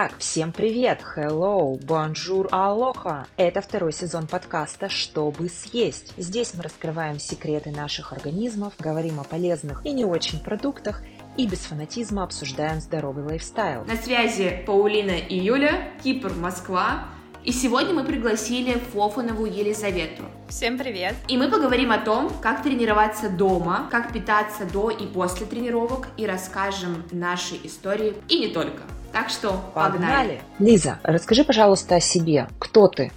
[0.00, 3.26] Итак, всем привет, hello, bonjour, aloha.
[3.36, 6.14] Это второй сезон подкаста «Чтобы съесть».
[6.16, 11.02] Здесь мы раскрываем секреты наших организмов, говорим о полезных и не очень продуктах
[11.36, 13.84] и без фанатизма обсуждаем здоровый лайфстайл.
[13.86, 17.08] На связи Паулина и Юля, Кипр, Москва.
[17.42, 20.22] И сегодня мы пригласили Фофанову Елизавету.
[20.48, 21.16] Всем привет!
[21.26, 26.24] И мы поговорим о том, как тренироваться дома, как питаться до и после тренировок, и
[26.24, 28.84] расскажем наши истории, и не только.
[29.18, 30.00] Так что погнали!
[30.00, 30.40] погнали.
[30.60, 32.46] Лиза, расскажи, пожалуйста, о себе.
[32.60, 33.10] Кто ты?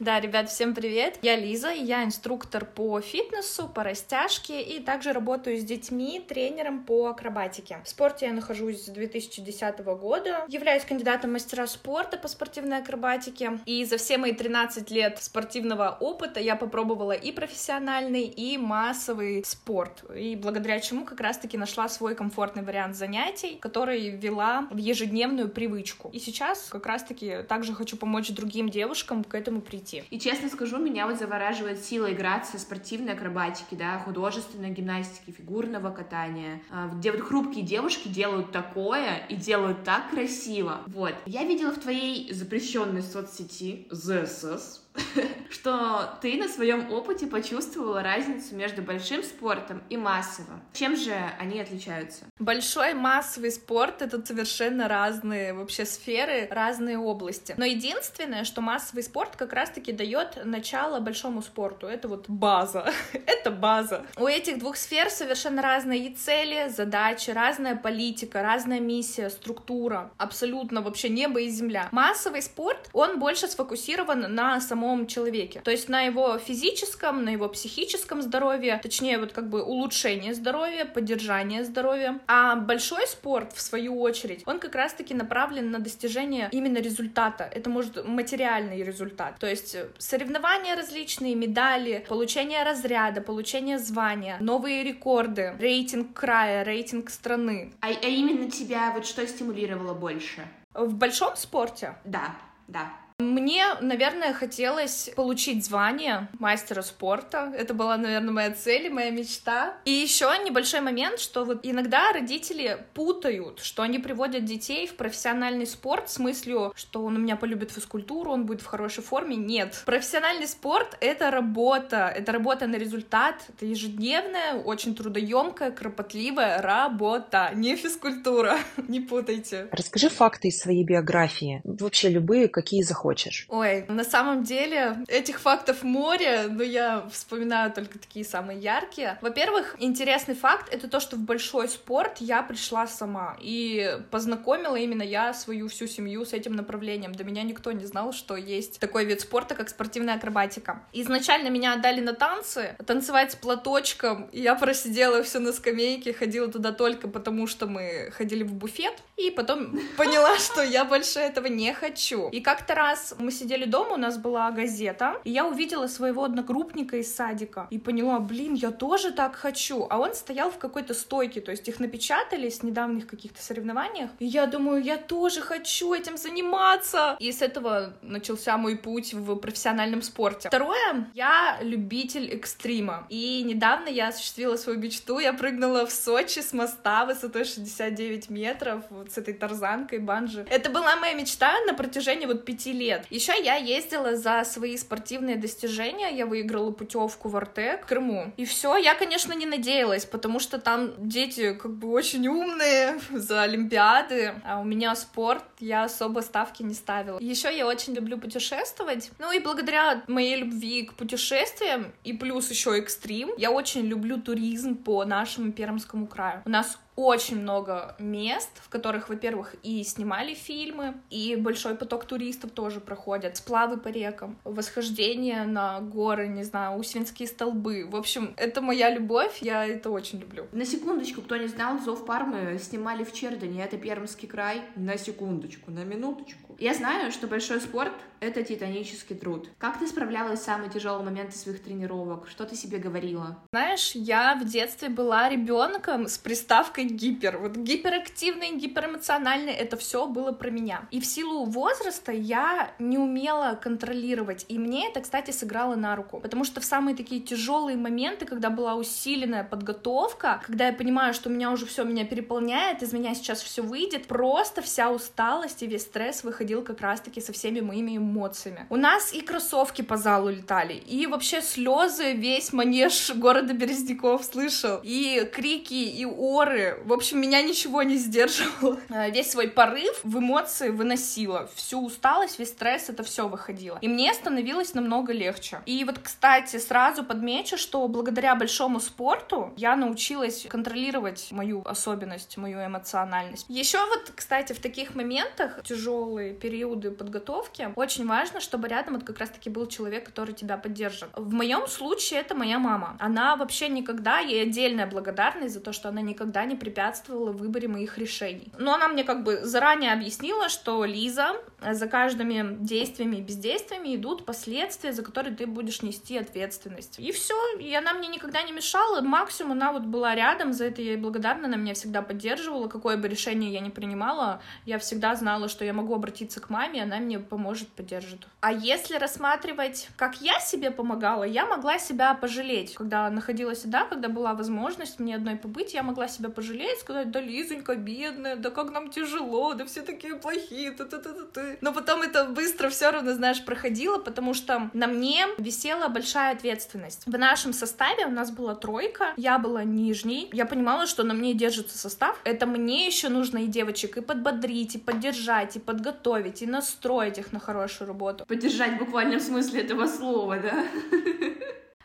[0.00, 1.18] Да, ребят, всем привет!
[1.22, 7.08] Я Лиза, я инструктор по фитнесу, по растяжке и также работаю с детьми, тренером по
[7.08, 7.80] акробатике.
[7.84, 13.84] В спорте я нахожусь с 2010 года, являюсь кандидатом мастера спорта по спортивной акробатике, и
[13.84, 20.36] за все мои 13 лет спортивного опыта я попробовала и профессиональный, и массовый спорт, и
[20.36, 26.08] благодаря чему как раз-таки нашла свой комфортный вариант занятий, который вела в ежедневную привычку.
[26.12, 30.04] И сейчас как раз-таки также хочу помочь другим девушкам к этому прийти идти.
[30.10, 36.62] И честно скажу, меня вот завораживает сила играться спортивной акробатики, да, художественной гимнастики, фигурного катания,
[36.70, 40.80] а, где вот хрупкие девушки делают такое и делают так красиво.
[40.86, 41.14] Вот.
[41.26, 44.80] Я видела в твоей запрещенной соцсети ZSS
[45.50, 50.60] что ты на своем опыте почувствовала разницу между большим спортом и массовым.
[50.72, 52.24] Чем же они отличаются?
[52.38, 57.54] Большой массовый спорт— это совершенно разные вообще сферы, разные области.
[57.56, 61.86] Но единственное, что массовый спорт как раз-таки дает начало большому спорту.
[61.86, 62.92] Это вот база.
[63.26, 64.06] это база.
[64.16, 70.10] У этих двух сфер совершенно разные и цели, задачи, разная политика, разная миссия, структура.
[70.18, 71.88] Абсолютно вообще небо и земля.
[71.92, 75.60] Массовый спорт, он больше сфокусирован на самом самом человеке.
[75.60, 80.84] То есть на его физическом, на его психическом здоровье, точнее вот как бы улучшение здоровья,
[80.84, 82.18] поддержание здоровья.
[82.26, 87.44] А большой спорт, в свою очередь, он как раз-таки направлен на достижение именно результата.
[87.44, 89.38] Это может материальный результат.
[89.38, 97.72] То есть соревнования различные, медали, получение разряда, получение звания, новые рекорды, рейтинг края, рейтинг страны.
[97.80, 100.46] А, а именно тебя вот что стимулировало больше?
[100.74, 101.94] В большом спорте?
[102.04, 102.34] Да,
[102.68, 102.90] да.
[103.20, 107.52] Мне, наверное, хотелось получить звание мастера спорта.
[107.58, 109.74] Это была, наверное, моя цель, моя мечта.
[109.84, 115.66] И еще небольшой момент, что вот иногда родители путают, что они приводят детей в профессиональный
[115.66, 119.34] спорт с мыслью, что он у меня полюбит физкультуру, он будет в хорошей форме.
[119.34, 119.82] Нет.
[119.84, 122.14] Профессиональный спорт— это работа.
[122.14, 123.34] Это работа на результат.
[123.48, 127.50] Это ежедневная, очень трудоемкая, кропотливая работа.
[127.52, 128.58] Не физкультура.
[128.86, 129.66] Не путайте.
[129.72, 131.62] Расскажи факты из своей биографии.
[131.64, 133.46] Вообще любые, какие захочешь хочешь?
[133.48, 139.16] Ой, на самом деле этих фактов море, но я вспоминаю только такие самые яркие.
[139.22, 145.02] Во-первых, интересный факт— это то, что в большой спорт я пришла сама, и познакомила именно
[145.02, 147.12] я свою всю семью с этим направлением.
[147.12, 150.82] До меня никто не знал, что есть такой вид спорта, как спортивная акробатика.
[150.92, 156.48] Изначально меня отдали на танцы, танцевать с платочком, и я просидела все на скамейке, ходила
[156.48, 161.46] туда только потому, что мы ходили в буфет, и потом поняла, что я больше этого
[161.46, 162.28] не хочу.
[162.28, 166.24] И как-то раз раз мы сидели дома, у нас была газета, и я увидела своего
[166.24, 169.86] одногруппника из садика и поняла, блин, я тоже так хочу.
[169.90, 174.10] А он стоял в какой-то стойке, то есть их напечатали с недавних каких-то соревнованиях.
[174.18, 177.16] И я думаю, я тоже хочу этим заниматься.
[177.20, 180.48] И с этого начался мой путь в профессиональном спорте.
[180.48, 183.06] Второе, я любитель экстрима.
[183.08, 188.84] И недавно я осуществила свою мечту, я прыгнула в Сочи с моста высотой 69 метров
[188.90, 190.46] вот с этой тарзанкой, банджи.
[190.50, 193.06] Это была моя мечта на протяжении вот пяти лет лет.
[193.10, 198.32] Еще я ездила за свои спортивные достижения, я выиграла путевку в Артек, в Крыму.
[198.36, 203.42] И все, я, конечно, не надеялась, потому что там дети как бы очень умные за
[203.42, 207.18] Олимпиады, а у меня спорт, я особо ставки не ставила.
[207.20, 212.78] Еще я очень люблю путешествовать, ну и благодаря моей любви к путешествиям и плюс еще
[212.78, 216.42] экстрим, я очень люблю туризм по нашему Пермскому краю.
[216.44, 222.50] У нас очень много мест, в которых, во-первых, и снимали фильмы, и большой поток туристов
[222.50, 227.86] тоже проходят, сплавы по рекам, восхождение на горы, не знаю, Усвинские столбы.
[227.88, 230.48] В общем, это моя любовь, я это очень люблю.
[230.50, 234.62] На секундочку, кто не знал, Зов Пармы снимали в Чердане, это Пермский край.
[234.74, 236.56] На секундочку, на минуточку.
[236.58, 239.48] Я знаю, что большой спорт— это титанический труд.
[239.58, 242.26] Как ты справлялась с самые тяжелые моменты своих тренировок?
[242.26, 243.38] Что ты себе говорила?
[243.52, 247.38] Знаешь, я в детстве была ребенком с приставкой гипер.
[247.38, 250.88] Вот гиперактивный, гиперэмоциональный, это все было про меня.
[250.90, 254.44] И в силу возраста я не умела контролировать.
[254.48, 256.20] И мне это, кстати, сыграло на руку.
[256.20, 261.28] Потому что в самые такие тяжелые моменты, когда была усиленная подготовка, когда я понимаю, что
[261.28, 265.66] у меня уже все меня переполняет, из меня сейчас все выйдет, просто вся усталость и
[265.66, 268.66] весь стресс выходил как раз-таки со всеми моими эмоциями.
[268.70, 274.80] У нас и кроссовки по залу летали, и вообще слезы весь манеж города Березняков слышал,
[274.82, 276.77] и крики, и оры.
[276.84, 278.80] В общем, меня ничего не сдерживало.
[278.90, 281.48] А, весь свой порыв в эмоции выносила.
[281.54, 283.78] Всю усталость, весь стресс, это все выходило.
[283.80, 285.60] И мне становилось намного легче.
[285.66, 292.64] И вот, кстати, сразу подмечу, что благодаря большому спорту я научилась контролировать мою особенность, мою
[292.64, 293.46] эмоциональность.
[293.48, 299.18] Еще вот, кстати, в таких моментах, тяжелые периоды подготовки, очень важно, чтобы рядом вот как
[299.18, 301.08] раз-таки был человек, который тебя поддержит.
[301.14, 302.96] В моем случае это моя мама.
[302.98, 307.66] Она вообще никогда, ей отдельная благодарность за то, что она никогда не препятствовала в выборе
[307.66, 308.52] моих решений.
[308.58, 314.24] Но она мне как бы заранее объяснила, что Лиза, за каждыми действиями и бездействиями идут
[314.24, 316.98] последствия, за которые ты будешь нести ответственность.
[316.98, 320.82] И все, и она мне никогда не мешала, максимум она вот была рядом, за это
[320.82, 325.14] я ей благодарна, она меня всегда поддерживала, какое бы решение я ни принимала, я всегда
[325.16, 328.26] знала, что я могу обратиться к маме, она мне поможет, поддержит.
[328.40, 332.74] А если рассматривать, как я себе помогала, я могла себя пожалеть.
[332.74, 337.20] Когда находилась да, когда была возможность мне одной побыть, я могла себя пожалеть, сказать, да,
[337.20, 342.68] Лизонька, бедная, да как нам тяжело, да все такие плохие, ты Но потом это быстро
[342.68, 347.02] все равно, знаешь, проходило, потому что на мне висела большая ответственность.
[347.06, 351.34] В нашем составе у нас была тройка, я была нижней, я понимала, что на мне
[351.34, 356.46] держится состав, это мне еще нужно и девочек и подбодрить, и поддержать, и подготовить, и
[356.46, 358.24] настроить их на хорошую работу.
[358.26, 360.64] Поддержать в буквальном смысле этого слова, да?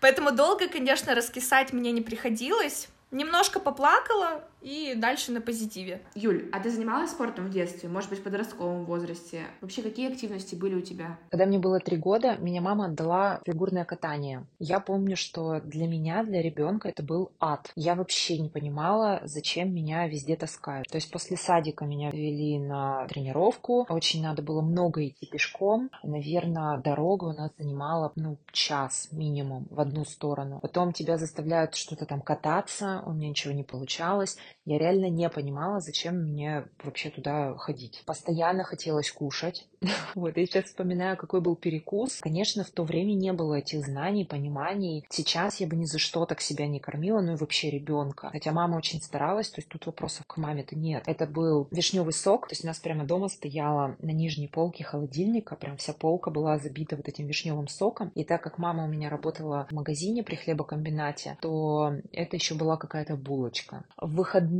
[0.01, 2.89] Поэтому долго, конечно, раскисать мне не приходилось.
[3.11, 6.01] Немножко поплакала, и дальше на позитиве.
[6.15, 7.89] Юль, а ты занималась спортом в детстве?
[7.89, 9.41] Может быть, в подростковом возрасте?
[9.61, 11.19] Вообще, какие активности были у тебя?
[11.29, 14.45] Когда мне было три года, меня мама отдала фигурное катание.
[14.59, 17.71] Я помню, что для меня, для ребенка это был ад.
[17.75, 20.87] Я вообще не понимала, зачем меня везде таскают.
[20.87, 23.85] То есть после садика меня вели на тренировку.
[23.89, 25.89] Очень надо было много идти пешком.
[26.03, 30.59] Наверное, дорога у нас занимала, ну, час минимум в одну сторону.
[30.61, 33.03] Потом тебя заставляют что-то там кататься.
[33.05, 34.37] У меня ничего не получалось.
[34.53, 34.62] back.
[34.65, 38.03] Я реально не понимала, зачем мне вообще туда ходить.
[38.05, 39.67] Постоянно хотелось кушать.
[40.15, 42.19] Вот, я сейчас вспоминаю, какой был перекус.
[42.21, 45.05] Конечно, в то время не было этих знаний, пониманий.
[45.09, 48.29] Сейчас я бы ни за что так себя не кормила, ну и вообще ребенка.
[48.29, 51.03] Хотя мама очень старалась, то есть тут вопросов к маме-то нет.
[51.07, 55.55] Это был вишневый сок, то есть у нас прямо дома стояла на нижней полке холодильника,
[55.55, 58.09] прям вся полка была забита вот этим вишневым соком.
[58.15, 62.77] И так как мама у меня работала в магазине при хлебокомбинате, то это еще была
[62.77, 63.83] какая-то булочка.
[63.97, 64.52] В выходные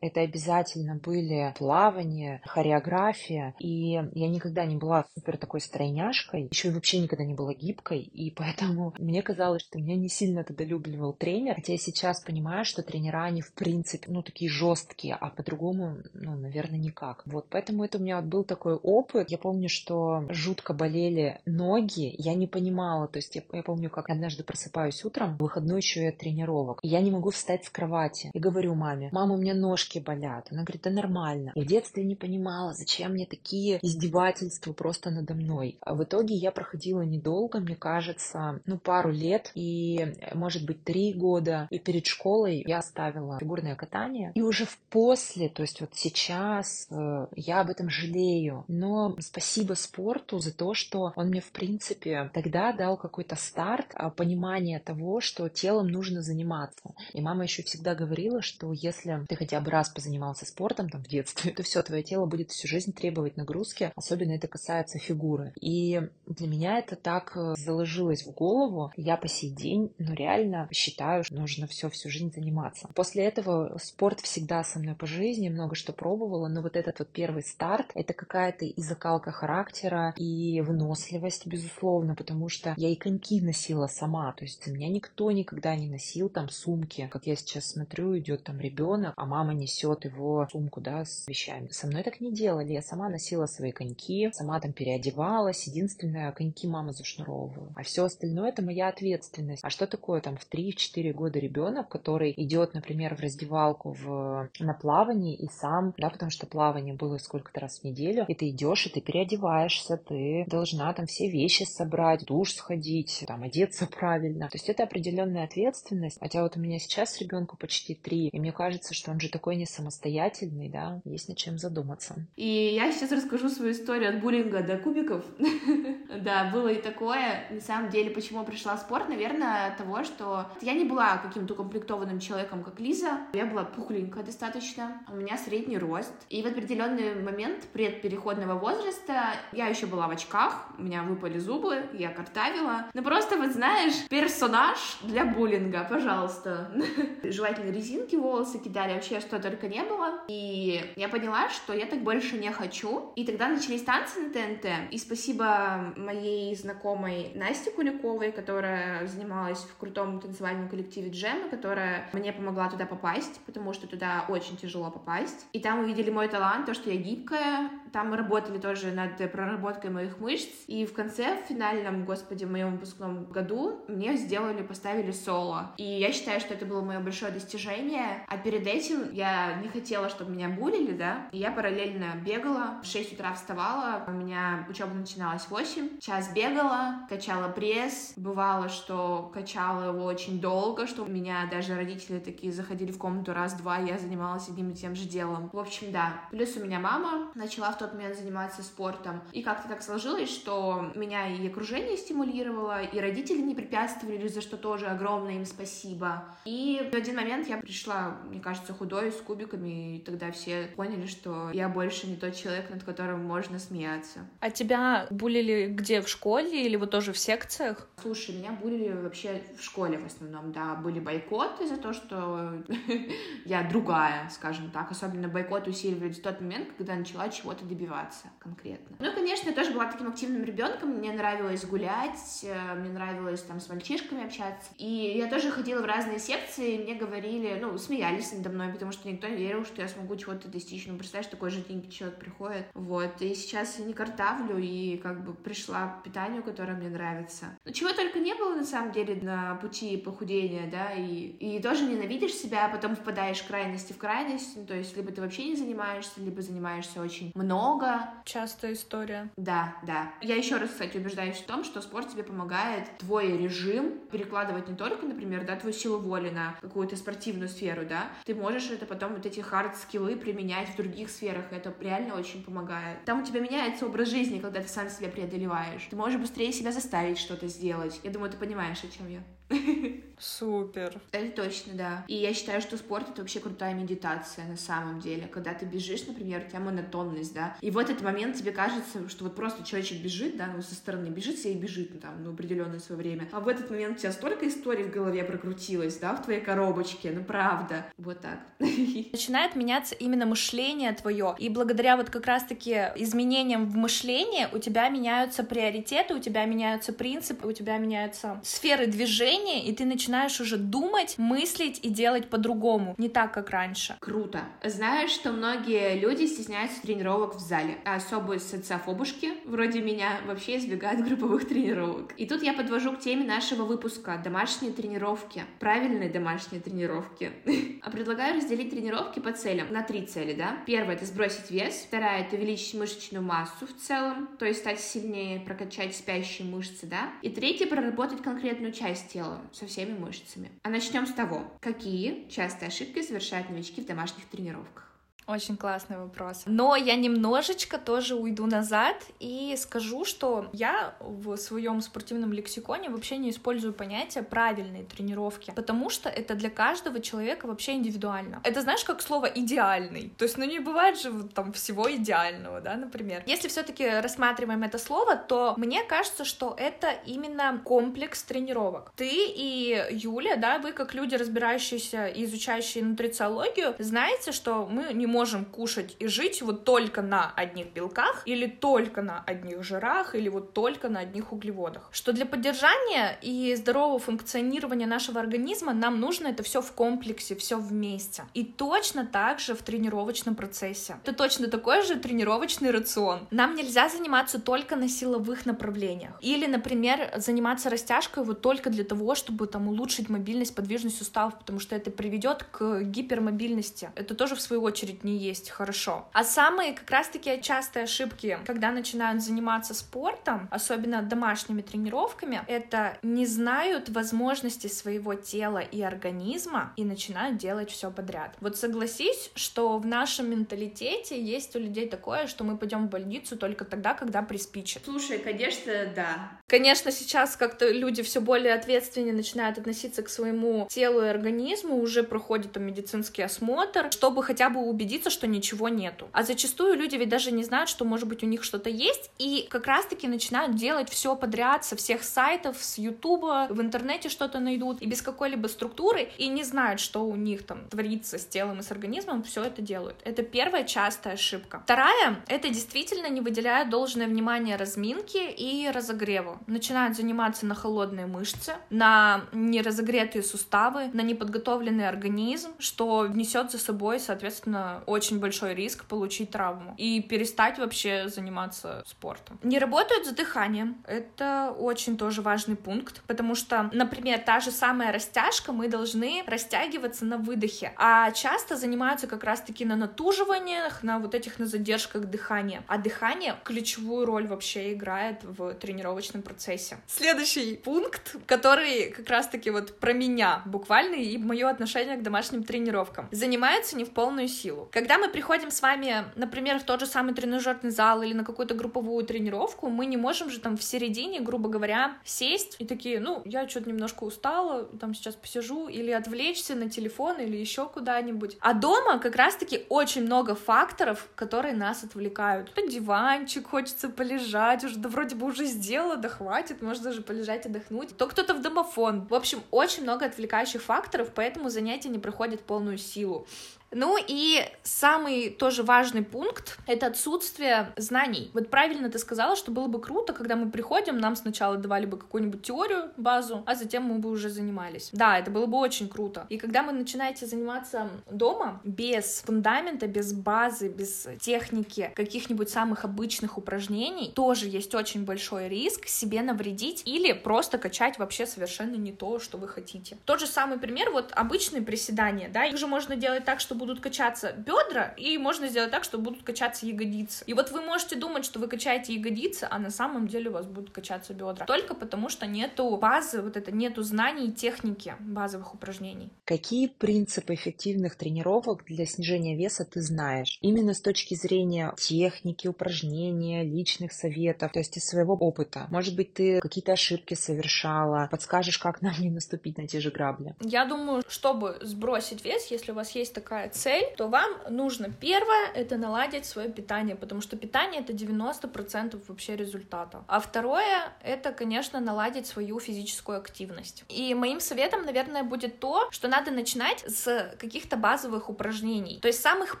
[0.00, 6.72] это обязательно были плавание, хореография, и я никогда не была супер такой стройняшкой, еще и
[6.72, 11.12] вообще никогда не была гибкой, и поэтому мне казалось, что меня не сильно тогда любливал
[11.12, 15.98] тренер, хотя я сейчас понимаю, что тренера, они в принципе, ну, такие жесткие, а по-другому,
[16.14, 17.22] ну, наверное, никак.
[17.26, 19.30] Вот, поэтому это у меня вот был такой опыт.
[19.30, 24.10] Я помню, что жутко болели ноги, я не понимала, то есть я, я помню, как
[24.10, 28.30] однажды просыпаюсь утром, выходной еще и от тренировок, и я не могу встать с кровати,
[28.32, 30.48] и говорю маме, мама, у меня ножки болят.
[30.50, 31.52] Она говорит, да нормально.
[31.54, 35.78] Я в детстве не понимала, зачем мне такие издевательства просто надо мной.
[35.80, 41.12] А в итоге я проходила недолго, мне кажется, ну, пару лет и, может быть, три
[41.12, 41.68] года.
[41.70, 44.32] И перед школой я оставила фигурное катание.
[44.34, 48.64] И уже в после, то есть вот сейчас э, я об этом жалею.
[48.68, 54.10] Но спасибо спорту за то, что он мне, в принципе, тогда дал какой-то старт, а,
[54.10, 56.94] понимание того, что телом нужно заниматься.
[57.12, 61.08] И мама еще всегда говорила, что если ты хотя бы раз позанимался спортом там в
[61.08, 65.52] детстве, то все, твое тело будет всю жизнь требовать нагрузки, особенно это касается фигуры.
[65.60, 68.92] И для меня это так э, заложилось в голову.
[68.96, 72.88] Я по сей день, ну, реально считаю, что нужно все всю жизнь заниматься.
[72.94, 77.08] После этого спорт всегда со мной по жизни, много что пробовала, но вот этот вот
[77.08, 83.40] первый старт, это какая-то и закалка характера, и выносливость, безусловно, потому что я и коньки
[83.40, 88.18] носила сама, то есть меня никто никогда не носил там сумки, как я сейчас смотрю,
[88.18, 91.68] идет там ребенок, а мама несет его сумку, да, с вещами.
[91.70, 95.66] Со мной так не делали, я сама носила свои коньки, сама там переодевалась.
[95.66, 97.72] Единственное, коньки мама зашнуровывала.
[97.74, 99.64] А все остальное это моя ответственность.
[99.64, 104.74] А что такое там в 3-4 года ребенок, который идет, например, в раздевалку в, на
[104.74, 108.86] плавание и сам, да, потому что плавание было сколько-то раз в неделю, и ты идешь,
[108.86, 114.48] и ты переодеваешься, ты должна там все вещи собрать, душ сходить, там одеться правильно.
[114.48, 116.18] То есть это определенная ответственность.
[116.20, 119.28] Хотя вот у меня сейчас ребенку почти 3, и мне кажется, что что он же
[119.28, 122.26] такой не самостоятельный, да, есть над чем задуматься.
[122.34, 125.24] И я сейчас расскажу свою историю от буллинга до кубиков.
[126.16, 127.44] Да, было и такое.
[127.50, 129.08] На самом деле, почему пришла спорт?
[129.08, 133.18] Наверное, того, что я не была каким-то укомплектованным человеком, как Лиза.
[133.34, 135.02] Я была пухленькая достаточно.
[135.12, 136.14] У меня средний рост.
[136.30, 141.82] И в определенный момент предпереходного возраста я еще была в очках, у меня выпали зубы,
[141.92, 142.86] я картавила.
[142.94, 146.70] Ну просто вот знаешь, персонаж для буллинга, пожалуйста.
[147.22, 150.20] Жевательные резинки волосы кидали, вообще что только не было.
[150.28, 153.12] И я поняла, что я так больше не хочу.
[153.14, 154.66] И тогда начались танцы на ТНТ.
[154.90, 162.32] И спасибо моей знакомой Насте Куликовой, которая занималась в крутом танцевальном коллективе Джема, которая мне
[162.32, 165.46] помогла туда попасть, потому что туда очень тяжело попасть.
[165.52, 167.70] И там увидели мой талант, то, что я гибкая.
[167.92, 170.48] Там мы работали тоже над проработкой моих мышц.
[170.66, 175.72] И в конце, в финальном, господи, в моем выпускном году мне сделали, поставили соло.
[175.76, 178.24] И я считаю, что это было мое большое достижение.
[178.28, 181.28] А перед этим я не хотела, чтобы меня булили, да.
[181.32, 187.06] Я параллельно бегала, в 6 утра вставала, у меня учеба начиналась в 8, час бегала,
[187.08, 188.12] качала пресс.
[188.16, 193.32] Бывало, что качала его очень долго, что у меня даже родители такие заходили в комнату
[193.32, 195.50] раз-два, я занималась одним и тем же делом.
[195.52, 196.20] В общем, да.
[196.30, 199.20] Плюс у меня мама начала в тот момент заниматься спортом.
[199.32, 204.56] И как-то так сложилось, что меня и окружение стимулировало, и родители не препятствовали, за что
[204.56, 206.24] тоже огромное им спасибо.
[206.44, 211.06] И в один момент я пришла, мне кажется, худой, с кубиками, и тогда все поняли,
[211.06, 214.20] что я больше не тот человек, над которым можно смеяться.
[214.40, 217.88] А тебя булили где, в школе или вот тоже в секциях?
[218.00, 220.74] Слушай, меня булили вообще в школе в основном, да.
[220.74, 222.62] Были бойкоты за то, что
[223.44, 224.90] я другая, скажем так.
[224.90, 228.96] Особенно бойкоты усиливались в тот момент, когда начала чего-то добиваться конкретно.
[228.98, 230.90] Ну, конечно, я тоже была таким активным ребенком.
[230.90, 234.70] Мне нравилось гулять, э, мне нравилось там с мальчишками общаться.
[234.78, 239.08] И я тоже ходила в разные секции, мне говорили, ну, смеялись надо мной, потому что
[239.08, 240.86] никто не верил, что я смогу чего-то достичь.
[240.86, 242.66] Ну, представляешь, такой жиденький человек приходит.
[242.74, 243.20] Вот.
[243.20, 247.46] И сейчас я не картавлю, и как бы пришла к питанию, которое мне нравится.
[247.64, 251.84] Ну, чего только не было, на самом деле, на пути похудения, да, и, и тоже
[251.84, 255.44] ненавидишь себя, а потом впадаешь в крайности в крайность, ну, то есть либо ты вообще
[255.46, 258.00] не занимаешься, либо занимаешься очень много.
[258.24, 259.30] Частая история.
[259.36, 260.12] Да, да.
[260.20, 264.76] Я еще раз, кстати, убеждаюсь в том, что спорт тебе помогает твой режим перекладывать не
[264.76, 269.14] только, например, да, твою силу воли на какую-то спортивную сферу, да, ты можешь это потом,
[269.14, 273.04] вот эти хард-скиллы применять в других сферах, это реально очень помогает.
[273.04, 275.86] Там у тебя меняется образ жизни, когда ты сам себя преодолеваешь.
[275.90, 278.00] Ты можешь быстрее себя заставить что-то сделать.
[278.04, 279.22] Я думаю, ты понимаешь, о чем я.
[280.18, 281.00] Супер.
[281.12, 282.04] Это точно, да.
[282.08, 285.26] И я считаю, что спорт— это вообще крутая медитация на самом деле.
[285.26, 289.24] Когда ты бежишь, например, у тебя монотонность, да, и в этот момент тебе кажется, что
[289.24, 292.32] вот просто человечек бежит, да, ну, со стороны бежит себе и бежит, ну, там, ну,
[292.32, 293.28] определенное свое время.
[293.32, 297.10] А в этот момент у тебя столько историй в голове прокрутилось, да, в твоей коробочке,
[297.10, 297.86] ну, правда.
[297.98, 298.40] Вот так.
[298.58, 304.88] Начинает меняться именно мышление твое, и благодаря вот как раз-таки изменениям в мышлении у тебя
[304.88, 310.56] меняются приоритеты, у тебя меняются принципы, у тебя меняются сферы движения, и ты начинаешь уже
[310.56, 313.96] думать, мыслить и делать по-другому, не так, как раньше.
[314.00, 314.40] Круто.
[314.64, 321.04] Знаешь, что многие люди стесняются тренировок в зале, а особо социофобушки, вроде меня, вообще избегают
[321.06, 322.14] групповых тренировок.
[322.16, 325.44] И тут я подвожу к теме нашего выпуска— домашние тренировки.
[325.58, 327.32] Правильные домашние тренировки.
[327.82, 330.56] А предлагаю разделить тренировки по целям на три цели, да?
[330.66, 331.84] Первая— это сбросить вес.
[331.86, 337.10] Вторая— это увеличить мышечную массу в целом, то есть стать сильнее, прокачать спящие мышцы, да?
[337.22, 340.50] И третья— проработать конкретную часть тела со всеми мышцами.
[340.62, 344.85] А начнем с того, какие частые ошибки совершают новички в домашних тренировках.
[345.26, 346.42] Очень классный вопрос.
[346.46, 353.16] Но я немножечко тоже уйду назад и скажу, что я в своем спортивном лексиконе вообще
[353.16, 358.40] не использую понятие правильные тренировки, потому что это для каждого человека вообще индивидуально.
[358.44, 360.12] Это знаешь, как слово идеальный.
[360.16, 363.24] То есть, ну не бывает же там всего идеального, да, например.
[363.26, 368.92] Если все-таки рассматриваем это слово, то мне кажется, что это именно комплекс тренировок.
[368.94, 375.06] Ты и Юля, да, вы как люди, разбирающиеся и изучающие нутрициологию, знаете, что мы не
[375.06, 380.28] можем кушать и жить вот только на одних белках или только на одних жирах или
[380.28, 381.88] вот только на одних углеводах.
[381.92, 387.58] Что для поддержания и здорового функционирования нашего организма нам нужно это все в комплексе, все
[387.58, 388.24] вместе.
[388.34, 390.96] И точно так же в тренировочном процессе.
[391.04, 393.26] Это точно такой же тренировочный рацион.
[393.30, 396.12] Нам нельзя заниматься только на силовых направлениях.
[396.20, 401.60] Или, например, заниматься растяжкой вот только для того, чтобы там улучшить мобильность, подвижность суставов, потому
[401.60, 403.90] что это приведет к гипермобильности.
[403.94, 406.08] Это тоже в свою очередь не есть хорошо.
[406.12, 413.24] А самые как раз-таки частые ошибки, когда начинают заниматься спортом, особенно домашними тренировками, это не
[413.24, 418.34] знают возможности своего тела и организма и начинают делать все подряд.
[418.40, 423.36] Вот согласись, что в нашем менталитете есть у людей такое, что мы пойдем в больницу
[423.36, 424.82] только тогда, когда приспичит.
[424.84, 426.32] Слушай, конечно, да.
[426.48, 432.02] Конечно, сейчас как-то люди все более ответственнее начинают относиться к своему телу и организму, уже
[432.02, 436.08] проходит там медицинский осмотр, чтобы хотя бы убедиться, что ничего нету.
[436.12, 439.46] А зачастую люди ведь даже не знают, что может быть у них что-то есть, и
[439.50, 444.82] как раз-таки начинают делать все подряд со всех сайтов, с Ютуба, в интернете что-то найдут,
[444.82, 448.62] и без какой-либо структуры, и не знают, что у них там творится с телом и
[448.62, 449.96] с организмом, все это делают.
[450.04, 451.60] Это первая частая ошибка.
[451.64, 456.38] Вторая— это действительно не выделяют должное внимание разминке и разогреву.
[456.46, 464.00] Начинают заниматься на холодные мышцы, на неразогретые суставы, на неподготовленный организм, что внесет за собой,
[464.00, 469.38] соответственно, очень большой риск получить травму и перестать вообще заниматься спортом.
[469.42, 470.82] Не работают с дыханием.
[470.86, 477.04] Это очень тоже важный пункт, потому что, например, та же самая растяжка, мы должны растягиваться
[477.04, 482.62] на выдохе, а часто занимаются как раз-таки на натуживаниях, на вот этих на задержках дыхания.
[482.66, 486.78] А дыхание ключевую роль вообще играет в тренировочном процессе.
[486.86, 493.08] Следующий пункт, который как раз-таки вот про меня буквально и мое отношение к домашним тренировкам.
[493.10, 494.68] Занимаются не в полную силу.
[494.76, 498.52] Когда мы приходим с вами, например, в тот же самый тренажерный зал или на какую-то
[498.52, 503.22] групповую тренировку, мы не можем же там в середине, грубо говоря, сесть и такие, ну,
[503.24, 508.36] я что-то немножко устала, там сейчас посижу, или отвлечься на телефон, или еще куда-нибудь.
[508.40, 512.52] А дома как раз-таки очень много факторов, которые нас отвлекают.
[512.52, 517.46] Под диванчик хочется полежать, уже да вроде бы уже сделала, да хватит, можно даже полежать,
[517.46, 517.96] отдохнуть.
[517.96, 519.06] То кто-то в домофон.
[519.06, 523.26] В общем, очень много отвлекающих факторов, поэтому занятия не проходят полную силу.
[523.70, 528.30] Ну и самый тоже важный пункт— это отсутствие знаний.
[528.34, 531.98] Вот правильно ты сказала, что было бы круто, когда мы приходим, нам сначала давали бы
[531.98, 534.90] какую-нибудь теорию, базу, а затем мы бы уже занимались.
[534.92, 536.26] Да, это было бы очень круто.
[536.28, 543.38] И когда вы начинаете заниматься дома без фундамента, без базы, без техники, каких-нибудь самых обычных
[543.38, 549.18] упражнений, тоже есть очень большой риск себе навредить или просто качать вообще совершенно не то,
[549.18, 549.96] что вы хотите.
[550.04, 553.80] Тот же самый пример, вот обычные приседания, да, их же можно делать так, чтобы будут
[553.80, 557.24] качаться бедра, и можно сделать так, что будут качаться ягодицы.
[557.26, 560.46] И вот вы можете думать, что вы качаете ягодицы, а на самом деле у вас
[560.46, 561.46] будут качаться бедра.
[561.46, 566.10] Только потому, что нету базы, вот это нету знаний и техники базовых упражнений.
[566.24, 570.38] Какие принципы эффективных тренировок для снижения веса ты знаешь?
[570.40, 575.66] Именно с точки зрения техники, упражнения, личных советов, то есть из своего опыта.
[575.70, 580.34] Может быть, ты какие-то ошибки совершала, подскажешь, как нам не наступить на те же грабли?
[580.40, 585.50] Я думаю, чтобы сбросить вес, если у вас есть такая цель, то вам нужно первое—
[585.54, 590.04] это наладить свое питание, потому что питание— это 90% вообще результата.
[590.08, 593.84] А второе— это, конечно, наладить свою физическую активность.
[593.88, 599.20] И моим советом, наверное, будет то, что надо начинать с каких-то базовых упражнений, то есть
[599.20, 599.60] самых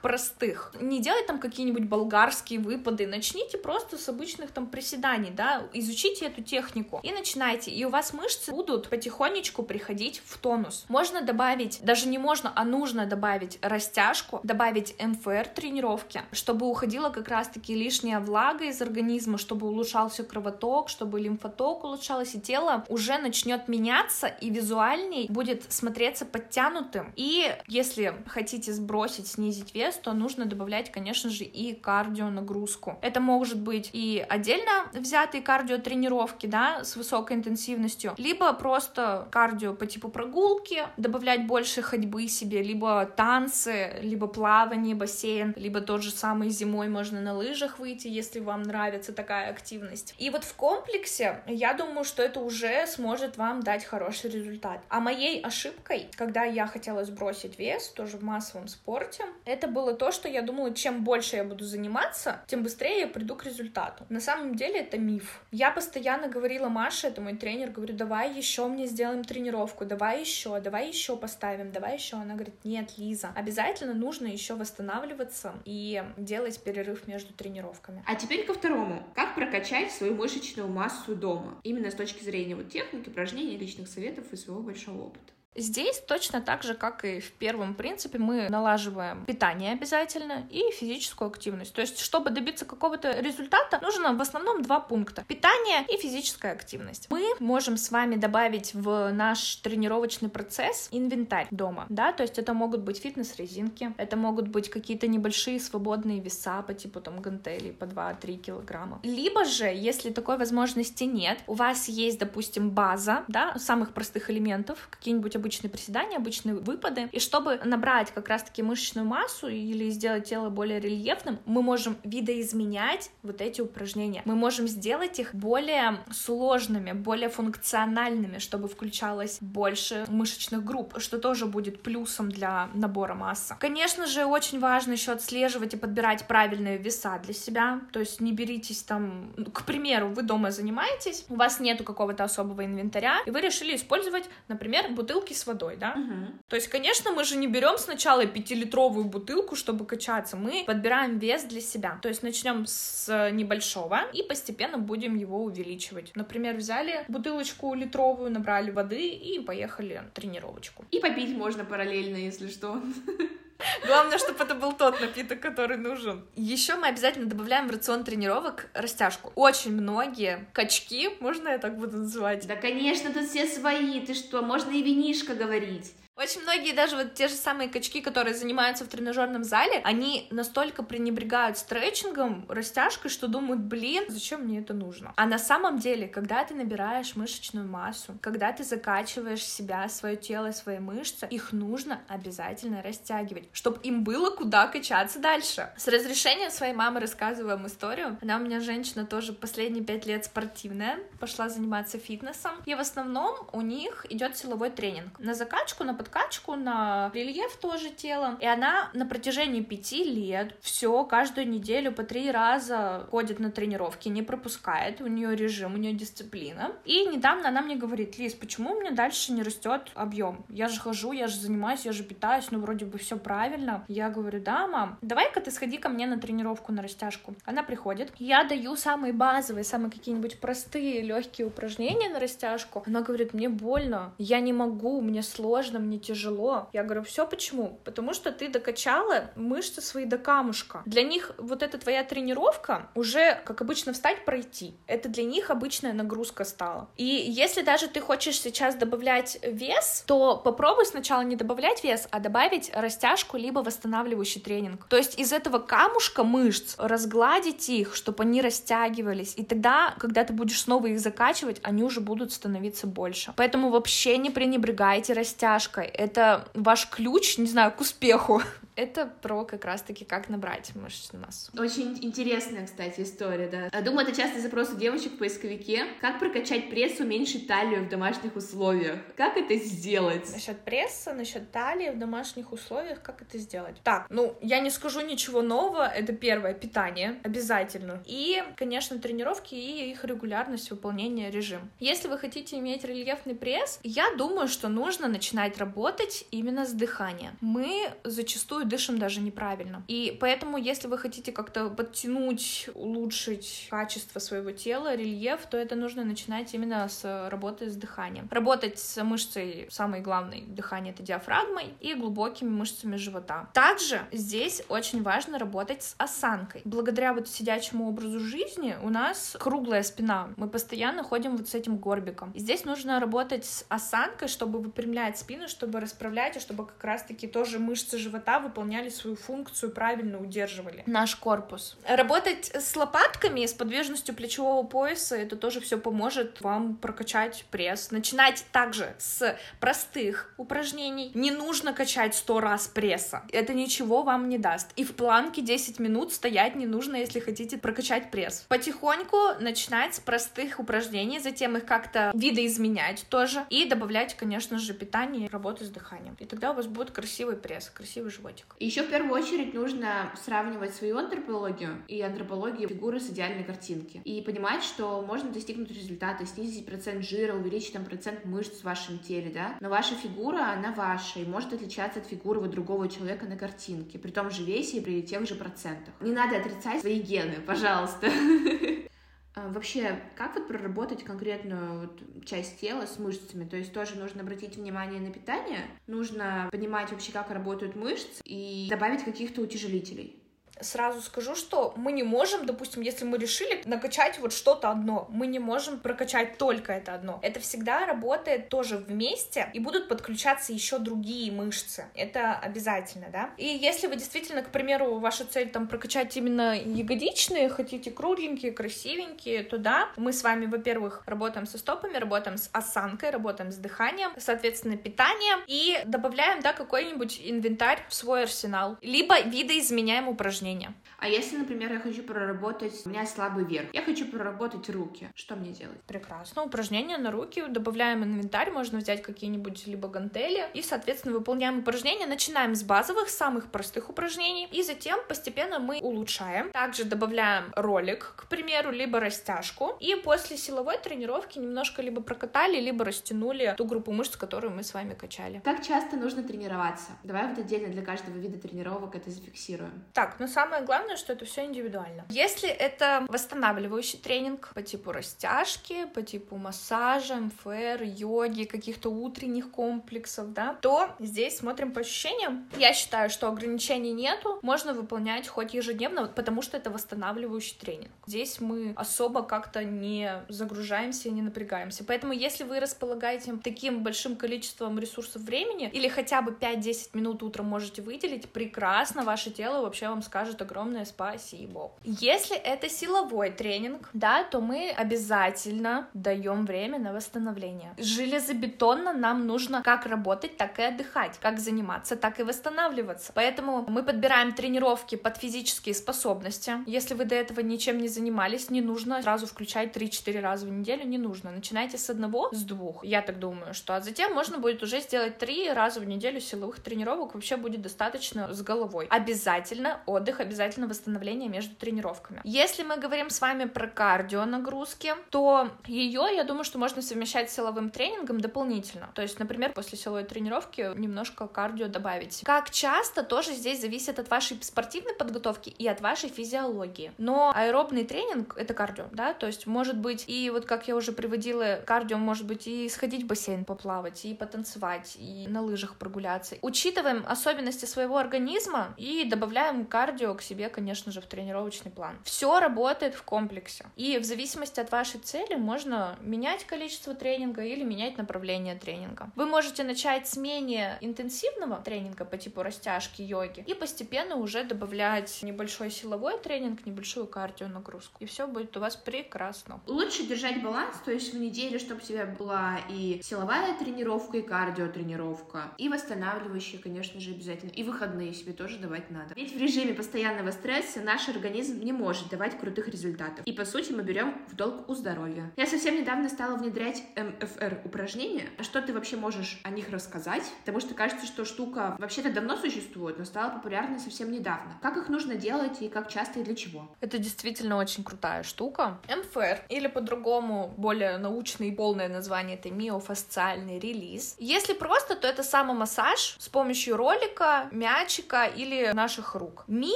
[0.00, 0.72] простых.
[0.80, 6.42] Не делать там какие-нибудь болгарские выпады, начните просто с обычных там приседаний, да, изучите эту
[6.42, 10.84] технику и начинайте, и у вас мышцы будут потихонечку приходить в тонус.
[10.88, 17.28] Можно добавить, даже не можно, а нужно добавить растяжку, добавить МФР тренировки, чтобы уходила как
[17.28, 23.68] раз-таки лишняя влага из организма, чтобы улучшался кровоток, чтобы лимфоток улучшалось, и тело уже начнет
[23.68, 27.12] меняться и визуальней будет смотреться подтянутым.
[27.16, 32.98] И если хотите сбросить, снизить вес, то нужно добавлять, конечно же, и кардио нагрузку.
[33.02, 39.74] Это может быть и отдельно взятые кардио тренировки, да, с высокой интенсивностью, либо просто кардио
[39.74, 43.65] по типу прогулки, добавлять больше ходьбы себе, либо танцы,
[44.00, 49.12] либо плавание, бассейн, либо тот же самый зимой можно на лыжах выйти, если вам нравится
[49.12, 50.14] такая активность.
[50.18, 54.80] И вот в комплексе я думаю, что это уже сможет вам дать хороший результат.
[54.88, 60.12] А моей ошибкой, когда я хотела сбросить вес, тоже в массовом спорте, это было то,
[60.12, 64.04] что я думала, чем больше я буду заниматься, тем быстрее я приду к результату.
[64.08, 65.40] На самом деле это миф.
[65.50, 70.60] Я постоянно говорила Маше, это мой тренер, говорю, давай еще мне сделаем тренировку, давай еще,
[70.60, 72.16] давай еще поставим, давай еще.
[72.16, 73.55] Она говорит, нет, Лиза, обязательно
[73.94, 78.02] нужно еще восстанавливаться и делать перерыв между тренировками.
[78.06, 79.02] А теперь ко второму.
[79.14, 81.60] Как прокачать свою мышечную массу дома?
[81.62, 85.32] Именно с точки зрения вот техники, упражнений, личных советов и своего большого опыта.
[85.56, 91.28] Здесь точно так же, как и в первом принципе, мы налаживаем питание обязательно и физическую
[91.28, 91.72] активность.
[91.72, 95.24] То есть, чтобы добиться какого-то результата, нужно в основном два пункта.
[95.26, 97.08] Питание и физическая активность.
[97.10, 102.54] Мы можем с вами добавить в наш тренировочный процесс инвентарь дома, да, то есть это
[102.54, 107.84] могут быть фитнес-резинки, это могут быть какие-то небольшие свободные веса по типу там гантелей по
[107.84, 109.00] 2-3 килограмма.
[109.02, 114.88] Либо же, если такой возможности нет, у вас есть, допустим, база, да, самых простых элементов,
[114.90, 120.50] какие-нибудь обычные приседания, обычные выпады, и чтобы набрать как раз-таки мышечную массу или сделать тело
[120.50, 124.22] более рельефным, мы можем видоизменять вот эти упражнения.
[124.24, 131.46] Мы можем сделать их более сложными, более функциональными, чтобы включалось больше мышечных групп, что тоже
[131.46, 133.54] будет плюсом для набора массы.
[133.60, 138.32] Конечно же, очень важно еще отслеживать и подбирать правильные веса для себя, то есть не
[138.32, 143.40] беритесь там, к примеру, вы дома занимаетесь, у вас нету какого-то особого инвентаря, и вы
[143.40, 145.92] решили использовать, например, бутылки с водой, да?
[145.92, 146.38] Угу.
[146.48, 151.44] То есть, конечно, мы же не берем сначала пятилитровую бутылку, чтобы качаться, мы подбираем вес
[151.44, 151.98] для себя.
[152.02, 156.12] То есть начнем с небольшого и постепенно будем его увеличивать.
[156.14, 160.84] Например, взяли бутылочку литровую, набрали воды и поехали тренировочку.
[160.90, 162.80] И попить можно параллельно, если что.
[163.86, 166.24] Главное, чтобы это был тот напиток, который нужен.
[166.34, 169.32] Еще мы обязательно добавляем в рацион тренировок растяжку.
[169.34, 172.46] Очень многие качки, можно я так буду называть?
[172.46, 174.00] Да, конечно, тут все свои.
[174.00, 175.92] Ты что, можно и винишко говорить.
[176.16, 180.82] Очень многие даже вот те же самые качки, которые занимаются в тренажерном зале, они настолько
[180.82, 185.12] пренебрегают стретчингом, растяжкой, что думают, блин, зачем мне это нужно?
[185.16, 190.52] А на самом деле, когда ты набираешь мышечную массу, когда ты закачиваешь себя, свое тело,
[190.52, 195.70] свои мышцы, их нужно обязательно растягивать, чтобы им было куда качаться дальше.
[195.76, 198.16] С разрешения своей мамы рассказываю вам историю.
[198.22, 203.36] Она у меня женщина тоже последние пять лет спортивная, пошла заниматься фитнесом, и в основном
[203.52, 205.18] у них идет силовой тренинг.
[205.18, 208.38] На закачку, на подкачку, на рельеф тоже тела.
[208.40, 214.08] И она на протяжении пяти лет все каждую неделю по три раза ходит на тренировки,
[214.08, 215.00] не пропускает.
[215.00, 216.72] У нее режим, у нее дисциплина.
[216.84, 220.44] И недавно она мне говорит, Лиз, почему у меня дальше не растет объем?
[220.48, 223.84] Я же хожу, я же занимаюсь, я же питаюсь, ну вроде бы все правильно.
[223.88, 227.34] Я говорю, да, мам, давай-ка ты сходи ко мне на тренировку, на растяжку.
[227.44, 232.84] Она приходит, я даю самые базовые, самые какие-нибудь простые, легкие упражнения на растяжку.
[232.86, 236.68] Она говорит, мне больно, я не могу, мне сложно, мне мне тяжело.
[236.72, 237.80] Я говорю, все почему?
[237.84, 240.82] Потому что ты докачала мышцы свои до камушка.
[240.86, 244.74] Для них вот эта твоя тренировка уже, как обычно, встать, пройти.
[244.86, 246.88] Это для них обычная нагрузка стала.
[246.96, 252.20] И если даже ты хочешь сейчас добавлять вес, то попробуй сначала не добавлять вес, а
[252.20, 254.86] добавить растяжку либо восстанавливающий тренинг.
[254.88, 259.34] То есть из этого камушка мышц разгладить их, чтобы они растягивались.
[259.36, 263.32] И тогда, когда ты будешь снова их закачивать, они уже будут становиться больше.
[263.36, 268.42] Поэтому вообще не пренебрегайте растяжкой это ваш ключ, не знаю, к успеху.
[268.76, 271.50] Это про как раз-таки как набрать мышечную массу.
[271.58, 273.80] Очень интересная, кстати, история, да.
[273.80, 275.86] Думаю, это частый запрос у девочек в поисковике.
[276.00, 278.98] Как прокачать пресс, уменьшить талию в домашних условиях?
[279.16, 280.30] Как это сделать?
[280.30, 283.76] Насчет пресса, насчет талии в домашних условиях, как это сделать?
[283.82, 285.86] Так, ну, я не скажу ничего нового.
[285.86, 288.02] Это первое, питание, обязательно.
[288.04, 291.70] И, конечно, тренировки и их регулярность выполнения режим.
[291.80, 297.32] Если вы хотите иметь рельефный пресс, я думаю, что нужно начинать работать именно с дыхания.
[297.40, 299.82] Мы зачастую дышим даже неправильно.
[299.88, 306.04] И поэтому, если вы хотите как-то подтянуть, улучшить качество своего тела, рельеф, то это нужно
[306.04, 308.28] начинать именно с работы с дыханием.
[308.30, 313.48] Работать с мышцей, самой главной дыхание это диафрагмой и глубокими мышцами живота.
[313.52, 316.62] Также здесь очень важно работать с осанкой.
[316.64, 320.30] Благодаря вот сидячему образу жизни у нас круглая спина.
[320.36, 322.32] Мы постоянно ходим вот с этим горбиком.
[322.32, 327.26] И здесь нужно работать с осанкой, чтобы выпрямлять спину, чтобы расправлять, и чтобы как раз-таки
[327.26, 331.76] тоже мышцы живота выполняли свою функцию, правильно удерживали наш корпус.
[331.86, 337.90] Работать с лопатками, с подвижностью плечевого пояса, это тоже все поможет вам прокачать пресс.
[337.90, 341.10] Начинать также с простых упражнений.
[341.12, 343.24] Не нужно качать 100 раз пресса.
[343.30, 344.70] Это ничего вам не даст.
[344.76, 348.46] И в планке 10 минут стоять не нужно, если хотите прокачать пресс.
[348.48, 353.44] Потихоньку начинать с простых упражнений, затем их как-то видоизменять тоже.
[353.50, 356.16] И добавлять, конечно же, питание и работу с дыханием.
[356.18, 358.56] И тогда у вас будет красивый пресс, красивый животик девочек.
[358.58, 364.00] Еще в первую очередь нужно сравнивать свою антропологию и антропологию фигуры с идеальной картинки.
[364.04, 368.98] И понимать, что можно достигнуть результата, снизить процент жира, увеличить там процент мышц в вашем
[368.98, 369.56] теле, да.
[369.60, 373.98] Но ваша фигура, она ваша и может отличаться от фигуры вот другого человека на картинке,
[373.98, 375.94] при том же весе и при тех же процентах.
[376.00, 378.10] Не надо отрицать свои гены, пожалуйста.
[379.36, 383.46] А, вообще, как вот проработать конкретную вот часть тела с мышцами?
[383.46, 388.66] То есть тоже нужно обратить внимание на питание, нужно понимать вообще, как работают мышцы и
[388.70, 390.16] добавить каких-то утяжелителей
[390.60, 395.26] сразу скажу, что мы не можем, допустим, если мы решили накачать вот что-то одно, мы
[395.26, 397.18] не можем прокачать только это одно.
[397.22, 401.86] Это всегда работает тоже вместе, и будут подключаться еще другие мышцы.
[401.94, 403.30] Это обязательно, да.
[403.36, 409.42] И если вы действительно, к примеру, ваша цель там прокачать именно ягодичные, хотите кругленькие, красивенькие,
[409.42, 414.12] то да, мы с вами, во-первых, работаем со стопами, работаем с осанкой, работаем с дыханием,
[414.18, 420.74] соответственно, питанием, и добавляем, да, какой-нибудь инвентарь в свой арсенал, либо видоизменяем упражнения упражнения.
[420.98, 425.36] А если, например, я хочу проработать, у меня слабый верх, я хочу проработать руки, что
[425.36, 425.80] мне делать?
[425.86, 426.42] Прекрасно.
[426.44, 432.06] Упражнения на руки, добавляем инвентарь, можно взять какие-нибудь либо гантели, и, соответственно, выполняем упражнения.
[432.06, 436.50] Начинаем с базовых, самых простых упражнений, и затем постепенно мы улучшаем.
[436.50, 442.84] Также добавляем ролик, к примеру, либо растяжку, и после силовой тренировки немножко либо прокатали, либо
[442.84, 445.40] растянули ту группу мышц, которую мы с вами качали.
[445.44, 446.92] Как часто нужно тренироваться?
[447.04, 449.84] Давай вот отдельно для каждого вида тренировок это зафиксируем.
[449.92, 452.04] Так, ну самое главное, что это все индивидуально.
[452.10, 460.34] Если это восстанавливающий тренинг по типу растяжки, по типу массажа, МФР, йоги, каких-то утренних комплексов,
[460.34, 462.50] да, то здесь смотрим по ощущениям.
[462.58, 467.92] Я считаю, что ограничений нету, можно выполнять хоть ежедневно, потому что это восстанавливающий тренинг.
[468.06, 471.82] Здесь мы особо как-то не загружаемся и не напрягаемся.
[471.82, 477.46] Поэтому если вы располагаете таким большим количеством ресурсов времени или хотя бы 5-10 минут утром
[477.46, 481.70] можете выделить, прекрасно, ваше тело вообще вам скажет, скажут огромное спасибо.
[481.84, 487.74] Если это силовой тренинг, да, то мы обязательно даем время на восстановление.
[487.78, 493.12] Железобетонно нам нужно как работать, так и отдыхать, как заниматься, так и восстанавливаться.
[493.14, 496.54] Поэтому мы подбираем тренировки под физические способности.
[496.66, 500.84] Если вы до этого ничем не занимались, не нужно сразу включать 3-4 раза в неделю,
[500.86, 501.30] не нужно.
[501.30, 505.18] Начинайте с одного, с двух, я так думаю, что а затем можно будет уже сделать
[505.18, 508.86] 3 раза в неделю силовых тренировок, вообще будет достаточно с головой.
[508.90, 512.20] Обязательно отдых отдых, обязательно восстановление между тренировками.
[512.24, 517.30] Если мы говорим с вами про кардио нагрузки, то ее, я думаю, что можно совмещать
[517.30, 518.88] с силовым тренингом дополнительно.
[518.94, 522.22] То есть, например, после силовой тренировки немножко кардио добавить.
[522.24, 526.92] Как часто, тоже здесь зависит от вашей спортивной подготовки и от вашей физиологии.
[526.98, 530.92] Но аэробный тренинг— это кардио, да, то есть может быть и вот как я уже
[530.92, 536.36] приводила, кардио может быть и сходить в бассейн поплавать, и потанцевать, и на лыжах прогуляться.
[536.42, 541.96] Учитываем особенности своего организма и добавляем кардио кардио к себе, конечно же, в тренировочный план.
[542.04, 543.66] Все работает в комплексе.
[543.76, 549.10] И в зависимости от вашей цели можно менять количество тренинга или менять направление тренинга.
[549.16, 555.22] Вы можете начать с менее интенсивного тренинга по типу растяжки, йоги, и постепенно уже добавлять
[555.22, 557.96] небольшой силовой тренинг, небольшую кардио нагрузку.
[558.00, 559.60] И все будет у вас прекрасно.
[559.66, 564.22] Лучше держать баланс, то есть в неделю, чтобы у тебя была и силовая тренировка, и
[564.22, 569.14] кардио тренировка, и восстанавливающая, конечно же, обязательно, и выходные себе тоже давать надо.
[569.14, 573.24] Ведь в режиме постоянного стресса наш организм не может давать крутых результатов.
[573.24, 575.30] И по сути мы берем в долг у здоровья.
[575.36, 578.28] Я совсем недавно стала внедрять МФР упражнения.
[578.36, 580.24] А что ты вообще можешь о них рассказать?
[580.40, 584.58] Потому что кажется, что штука вообще-то давно существует, но стала популярной совсем недавно.
[584.60, 586.68] Как их нужно делать и как часто и для чего?
[586.80, 588.80] Это действительно очень крутая штука.
[588.88, 594.16] МФР, или по-другому более научное и полное название, это миофасциальный релиз.
[594.18, 599.44] Если просто, то это самомассаж с помощью ролика, мячика или наших рук.
[599.46, 599.75] Мио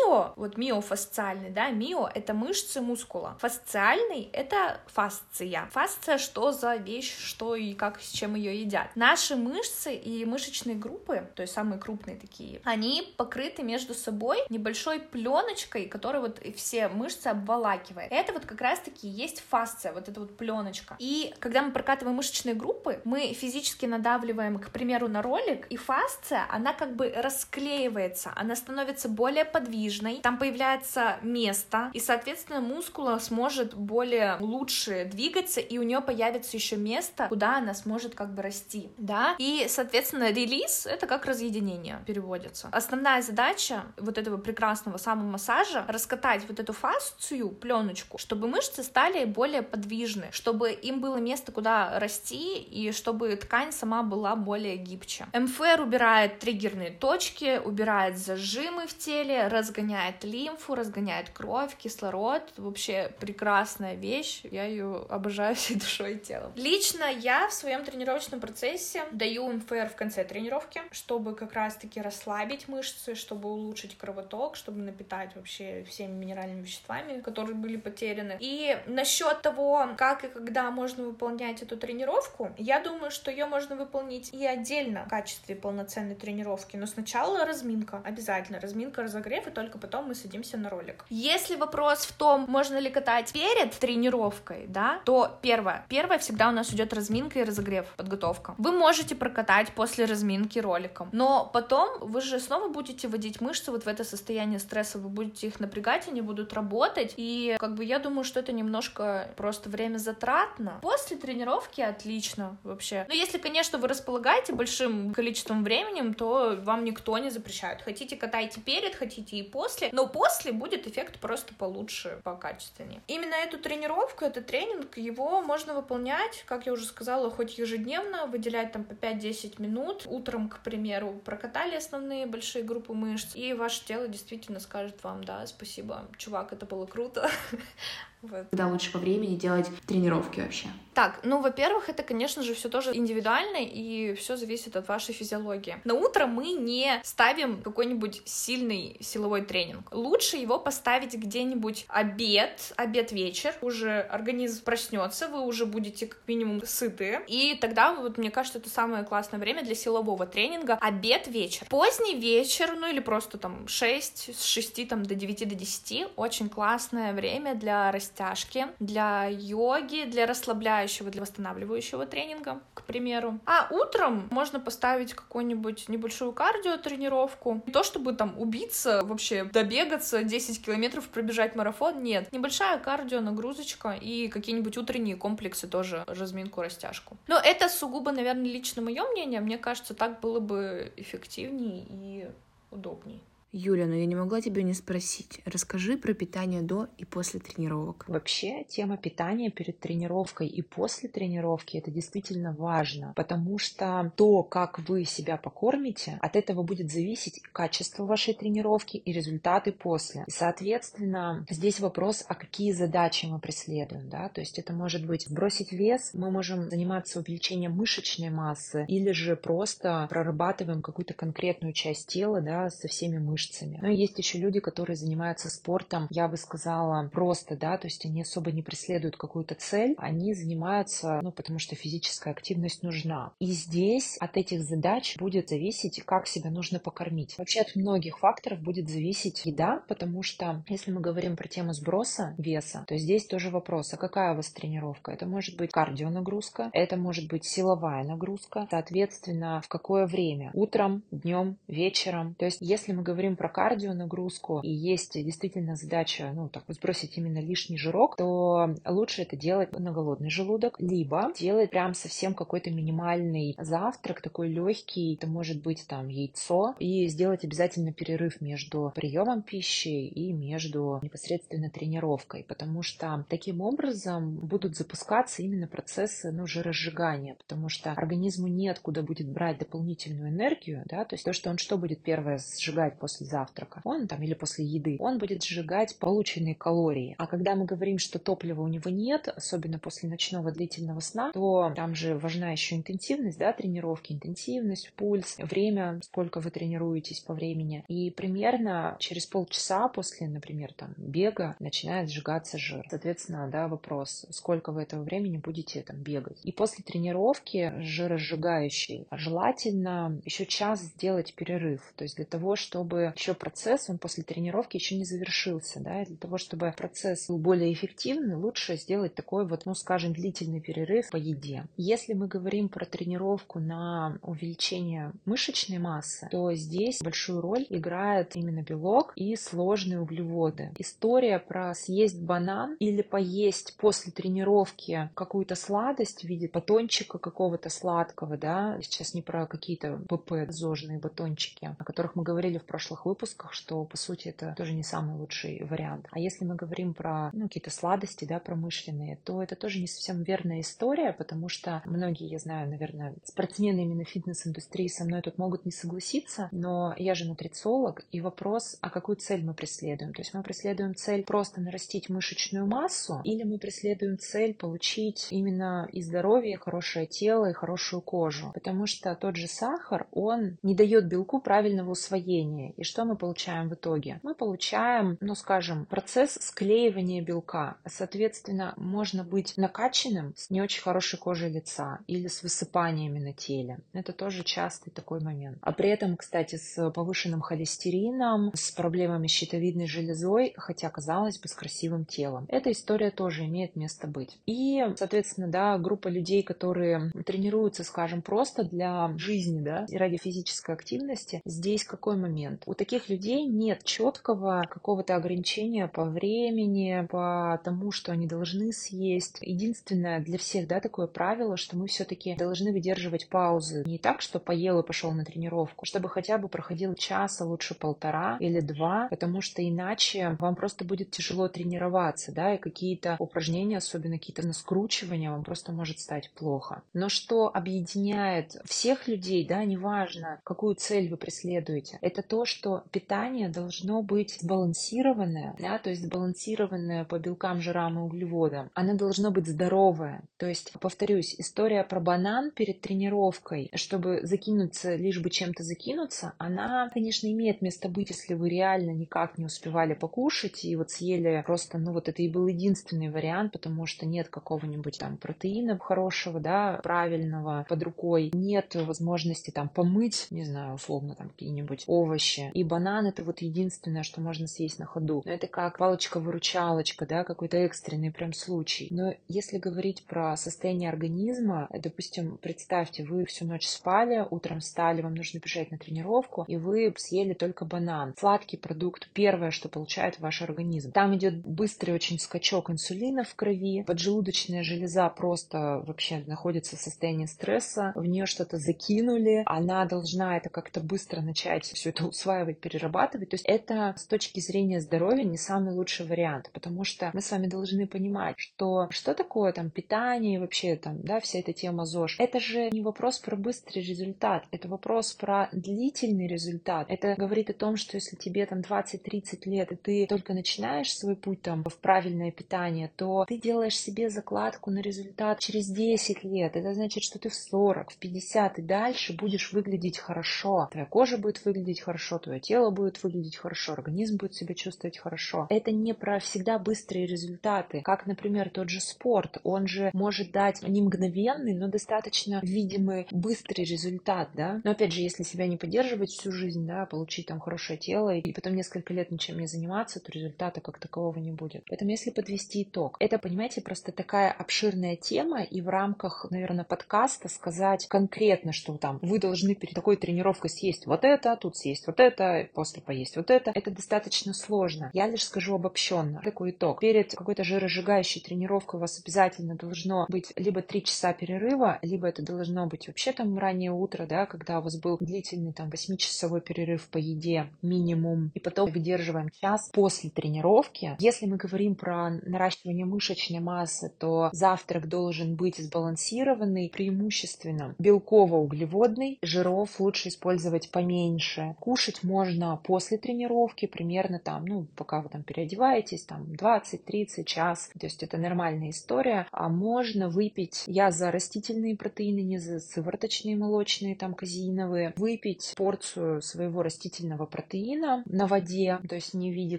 [0.00, 3.36] мио, вот миофасциальный, да, мио— это мышцы мускула.
[3.40, 5.68] Фасциальный— это фасция.
[5.72, 8.88] Фасция— что за вещь, что и как, с чем ее едят.
[8.94, 15.00] Наши мышцы и мышечные группы, то есть самые крупные такие, они покрыты между собой небольшой
[15.00, 18.12] пленочкой, которая вот все мышцы обволакивает.
[18.12, 20.96] Это вот как раз-таки есть фасция, вот эта вот пленочка.
[20.98, 26.46] И когда мы прокатываем мышечные группы, мы физически надавливаем, к примеру, на ролик, и фасция,
[26.50, 33.18] она как бы расклеивается, она становится более подвижной, подвижной, там появляется место, и, соответственно, мускула
[33.18, 38.42] сможет более лучше двигаться, и у нее появится еще место, куда она сможет как бы
[38.42, 42.68] расти, да, и, соответственно, релиз— это как разъединение переводится.
[42.72, 49.62] Основная задача вот этого прекрасного самомассажа— раскатать вот эту фасцию, пленочку, чтобы мышцы стали более
[49.62, 55.26] подвижны, чтобы им было место, куда расти, и чтобы ткань сама была более гибче.
[55.33, 62.42] МФР убирает триггерные точки, убирает зажимы в теле, разгоняет разгоняет лимфу, разгоняет кровь, кислород.
[62.56, 64.42] Вообще прекрасная вещь.
[64.50, 66.52] Я ее обожаю всей душой и телом.
[66.56, 72.68] Лично я в своем тренировочном процессе даю МФР в конце тренировки, чтобы как раз-таки расслабить
[72.68, 78.36] мышцы, чтобы улучшить кровоток, чтобы напитать вообще всеми минеральными веществами, которые были потеряны.
[78.40, 83.76] И насчет того, как и когда можно выполнять эту тренировку, я думаю, что ее можно
[83.76, 89.69] выполнить и отдельно в качестве полноценной тренировки, но сначала разминка, обязательно разминка, разогрев, и только
[89.78, 91.04] потом мы садимся на ролик.
[91.09, 96.52] Если вопрос в том, можно ли катать перед тренировкой, да, то первое, первое всегда у
[96.52, 98.54] нас идет разминка и разогрев, подготовка.
[98.59, 103.85] Вы можете прокатать после разминки роликом, но потом вы же снова будете вводить мышцы вот
[103.85, 107.98] в это состояние стресса, вы будете их напрягать, они будут работать, и как бы я
[107.98, 110.78] думаю, что это немножко просто время затратно.
[110.83, 113.04] После тренировки отлично вообще.
[113.09, 117.83] Но если, конечно, вы располагаете большим количеством времени, то вам никто не запрещает.
[117.83, 119.59] Хотите катайте перед, хотите и после,
[119.92, 123.00] но после будет эффект просто получше, покачественнее.
[123.06, 128.72] Именно эту тренировку, этот тренинг, его можно выполнять, как я уже сказала, хоть ежедневно, выделять
[128.72, 130.06] там по 5-10 минут.
[130.06, 135.46] Утром, к примеру, прокатали основные большие группы мышц, и ваше тело действительно скажет вам, да,
[135.46, 137.30] спасибо, чувак, это было круто.
[138.22, 138.46] Вот.
[138.50, 140.68] Когда лучше по времени делать тренировки вообще?
[140.92, 145.80] Так, ну, во-первых, это, конечно же, все тоже индивидуально, и все зависит от вашей физиологии.
[145.85, 149.88] На утро мы не ставим какой-нибудь сильный силовой тренинг.
[149.92, 153.54] Лучше его поставить где-нибудь обед, обед-вечер.
[153.62, 157.20] Уже организм проснется, вы уже будете как минимум сыты.
[157.28, 160.74] И тогда, вот, мне кажется, это самое классное время для силового тренинга.
[160.80, 161.66] Обед-вечер.
[161.70, 166.09] Поздний вечер, ну или просто там 6, с 6 там, до 9 до 10.
[166.16, 173.38] Очень классное время для растения растяжки, для йоги, для расслабляющего, для восстанавливающего тренинга, к примеру.
[173.46, 177.62] А утром можно поставить какую-нибудь небольшую кардио-тренировку.
[177.66, 182.30] Не то, чтобы там убиться, вообще добегаться, 10 километров пробежать марафон, нет.
[182.32, 187.16] Небольшая кардио-нагрузочка и какие-нибудь утренние комплексы тоже, разминку, растяжку.
[187.28, 189.40] Но это сугубо, наверное, лично мое мнение.
[189.40, 192.28] Мне кажется, так было бы эффективнее и
[192.70, 193.20] удобнее.
[193.52, 195.40] Юля, но я не могла тебя не спросить.
[195.44, 198.04] Расскажи про питание до и после тренировок.
[198.06, 204.78] Вообще, тема питания перед тренировкой и после тренировки это действительно важно, потому что то, как
[204.88, 210.24] вы себя покормите, от этого будет зависеть качество вашей тренировки и результаты после.
[210.28, 215.26] И, соответственно, здесь вопрос, а какие задачи мы преследуем, да, то есть это может быть
[215.26, 222.06] сбросить вес, мы можем заниматься увеличением мышечной массы или же просто прорабатываем какую-то конкретную часть
[222.06, 223.79] тела, да, со всеми мышцами мышцами.
[223.81, 228.22] Но есть еще люди, которые занимаются спортом, я бы сказала, просто, да, то есть они
[228.22, 233.33] особо не преследуют какую-то цель, они занимаются, ну, потому что физическая активность нужна.
[233.38, 237.37] И здесь от этих задач будет зависеть, как себя нужно покормить.
[237.38, 242.35] Вообще от многих факторов будет зависеть еда, потому что если мы говорим про тему сброса
[242.38, 245.12] веса, то здесь тоже вопрос, а какая у вас тренировка?
[245.12, 250.50] Это может быть кардионагрузка, это может быть силовая нагрузка, соответственно, в какое время?
[250.55, 252.35] Утром, днем, вечером.
[252.35, 256.64] То есть если мы говорим говорим про кардио нагрузку, и есть действительно задача, ну, так
[256.68, 262.34] сбросить именно лишний жирок, то лучше это делать на голодный желудок, либо делать прям совсем
[262.34, 268.92] какой-то минимальный завтрак, такой легкий, это может быть там яйцо, и сделать обязательно перерыв между
[268.94, 276.46] приемом пищи и между непосредственно тренировкой, потому что таким образом будут запускаться именно процессы, ну,
[276.46, 281.58] жиросжигания, потому что организму неоткуда будет брать дополнительную энергию, да, то есть то, что он
[281.58, 285.96] что будет первое сжигать после после завтрака, он там или после еды, он будет сжигать
[285.98, 287.14] полученные калории.
[287.18, 291.72] А когда мы говорим, что топлива у него нет, особенно после ночного длительного сна, то
[291.76, 297.85] там же важна еще интенсивность, да, тренировки, интенсивность, пульс, время, сколько вы тренируетесь по времени.
[297.88, 302.87] И примерно через полчаса после, например, там бега начинает сжигаться жир.
[302.88, 306.38] Соответственно, да, вопрос, сколько вы этого времени будете там бегать.
[306.44, 313.34] И после тренировки жиросжигающей желательно еще час сделать перерыв, то есть для того, чтобы еще
[313.34, 317.72] процесс, он после тренировки еще не завершился, да, и для того, чтобы процесс был более
[317.72, 321.64] эффективный, лучше сделать такой вот, ну, скажем, длительный перерыв по еде.
[321.76, 328.62] Если мы говорим про тренировку на увеличение мышечной массы, то здесь большую роль играет именно
[328.62, 330.72] белок и сложные углеводы.
[330.78, 338.36] История про съесть банан или поесть после тренировки какую-то сладость в виде батончика какого-то сладкого,
[338.36, 343.04] да, сейчас не про какие-то БП, зожные батончики, о которых мы говорили в прошлых прошлых
[343.04, 346.06] выпусках, что, по сути, это тоже не самый лучший вариант.
[346.10, 350.22] А если мы говорим про ну, какие-то сладости, да, промышленные, то это тоже не совсем
[350.22, 355.64] верная история, потому что многие, я знаю, наверное, спортсмены именно фитнес-индустрии со мной тут могут
[355.64, 360.12] не согласиться, но я же нутрициолог, и вопрос, а какую цель мы преследуем?
[360.12, 365.88] То есть мы преследуем цель просто нарастить мышечную массу, или мы преследуем цель получить именно
[365.92, 368.50] и здоровье, и хорошее тело, и хорошую кожу?
[368.54, 372.72] Потому что тот же сахар, он не дает белку правильного усвоения.
[372.76, 374.18] И что мы получаем в итоге?
[374.24, 377.76] Мы получаем, ну скажем, процесс склеивания белка.
[377.87, 383.78] Соответственно, можно быть накачанным с не очень хорошей кожей лица или с высыпаниями на теле.
[383.93, 385.59] Это тоже частый такой момент.
[385.61, 391.55] А при этом, кстати, с повышенным холестерином, с проблемами щитовидной железой, хотя, казалось бы, с
[391.55, 392.47] красивым телом.
[392.49, 394.36] Эта история тоже имеет место быть.
[394.47, 401.41] И, соответственно, да, группа людей, которые тренируются, скажем, просто для жизни, да, ради физической активности,
[401.45, 402.62] здесь какой момент?
[402.66, 409.37] У таких людей нет четкого какого-то ограничения по времени, по тому, что они должны съесть.
[409.43, 413.83] Единственное для всех, да, такое правило, что мы все-таки должны выдерживать паузы.
[413.85, 417.74] Не так, что поел и пошел на тренировку, чтобы хотя бы проходил час, а лучше
[417.74, 423.76] полтора или два, потому что иначе вам просто будет тяжело тренироваться, да, и какие-то упражнения,
[423.76, 426.81] особенно какие-то на скручивания, вам просто может стать плохо.
[426.95, 432.59] Но что объединяет всех людей, да, неважно, какую цель вы преследуете, это то, что
[432.90, 438.70] питание должно быть сбалансированное, да, то есть сбалансированное по белкам, жирам и углеводам.
[438.74, 440.22] Оно должно быть здоровое.
[440.36, 446.88] То есть, повторюсь, история про банан перед тренировкой, чтобы закинуться, лишь бы чем-то закинуться, она,
[446.92, 451.78] конечно, имеет место быть, если вы реально никак не успевали покушать и вот съели просто,
[451.78, 456.80] ну вот это и был единственный вариант, потому что нет какого-нибудь там протеина хорошего, да,
[456.82, 462.49] правильного под рукой, нет возможности там помыть, не знаю, условно там какие-нибудь овощи.
[462.55, 465.22] И банан это вот единственное, что можно съесть на ходу.
[465.24, 468.88] Но это как палочка-выручалочка, да, какой-то экстренный прям случай.
[468.90, 475.14] Но если говорить про состояние организма, допустим, представьте, вы всю ночь спали, утром встали, вам
[475.14, 478.14] нужно бежать на тренировку, и вы съели только банан.
[478.18, 480.92] Сладкий продукт, первое, что получает ваш организм.
[480.92, 487.26] Там идет быстрый очень скачок инсулина в крови, поджелудочная железа просто вообще находится в состоянии
[487.26, 493.30] стресса, в нее что-то закинули, она должна это как-то быстро начать все это усваивать, перерабатывать.
[493.30, 497.30] То есть это с точки зрения здоровья не самый лучший вариант, потому что мы с
[497.30, 501.84] вами должны понимать, что что такое там питание и вообще там, да, вся эта тема
[501.84, 502.16] ЗОЖ.
[502.18, 506.86] Это же не вопрос про быстрый результат, это вопрос про длительный результат.
[506.88, 511.16] Это говорит о том, что если тебе там 20-30 лет, и ты только начинаешь свой
[511.16, 516.57] путь там в правильное питание, то ты делаешь себе закладку на результат через 10 лет.
[516.57, 520.68] Это значит, что ты в 40, в 50 и дальше будешь выглядеть хорошо.
[520.70, 525.49] Твоя кожа будет выглядеть хорошо, твое тело будет выглядеть хорошо, организм будет себя чувствовать хорошо.
[525.51, 527.81] Это не про всегда быстрые результаты.
[527.83, 529.39] Как, например, тот же спорт.
[529.43, 534.61] Он же может дать не мгновенный, но достаточно видимый быстрый результат, да.
[534.62, 538.33] Но опять же, если себя не поддерживать всю жизнь, да, получить там хорошее тело и
[538.33, 541.64] потом несколько лет ничем не заниматься, то результата как такового не будет.
[541.68, 547.28] Поэтому если подвести итог, это, понимаете, просто такая обширная тема, и в рамках, наверное, подкаста
[547.28, 551.99] сказать конкретно, что там вы должны перед такой тренировкой съесть вот это, тут съесть вот
[551.99, 552.19] это,
[552.54, 554.90] после поесть вот это, это достаточно сложно.
[554.92, 556.20] Я лишь скажу обобщенно.
[556.22, 556.80] Такой итог.
[556.80, 562.22] Перед какой-то жиросжигающей тренировкой у вас обязательно должно быть либо 3 часа перерыва, либо это
[562.22, 566.88] должно быть вообще там раннее утро, да, когда у вас был длительный там 8-часовой перерыв
[566.88, 570.96] по еде минимум, и потом выдерживаем час после тренировки.
[570.98, 579.80] Если мы говорим про наращивание мышечной массы, то завтрак должен быть сбалансированный, преимущественно белково-углеводный, жиров
[579.80, 581.54] лучше использовать поменьше.
[581.60, 587.86] Кушать можно после тренировки, примерно там, ну, пока вы там переодеваетесь, там 20-30 час, то
[587.86, 589.28] есть это нормальная история.
[589.30, 596.20] А можно выпить, я за растительные протеины, не за сывороточные молочные, там казеиновые, выпить порцию
[596.20, 599.58] своего растительного протеина на воде, то есть не в виде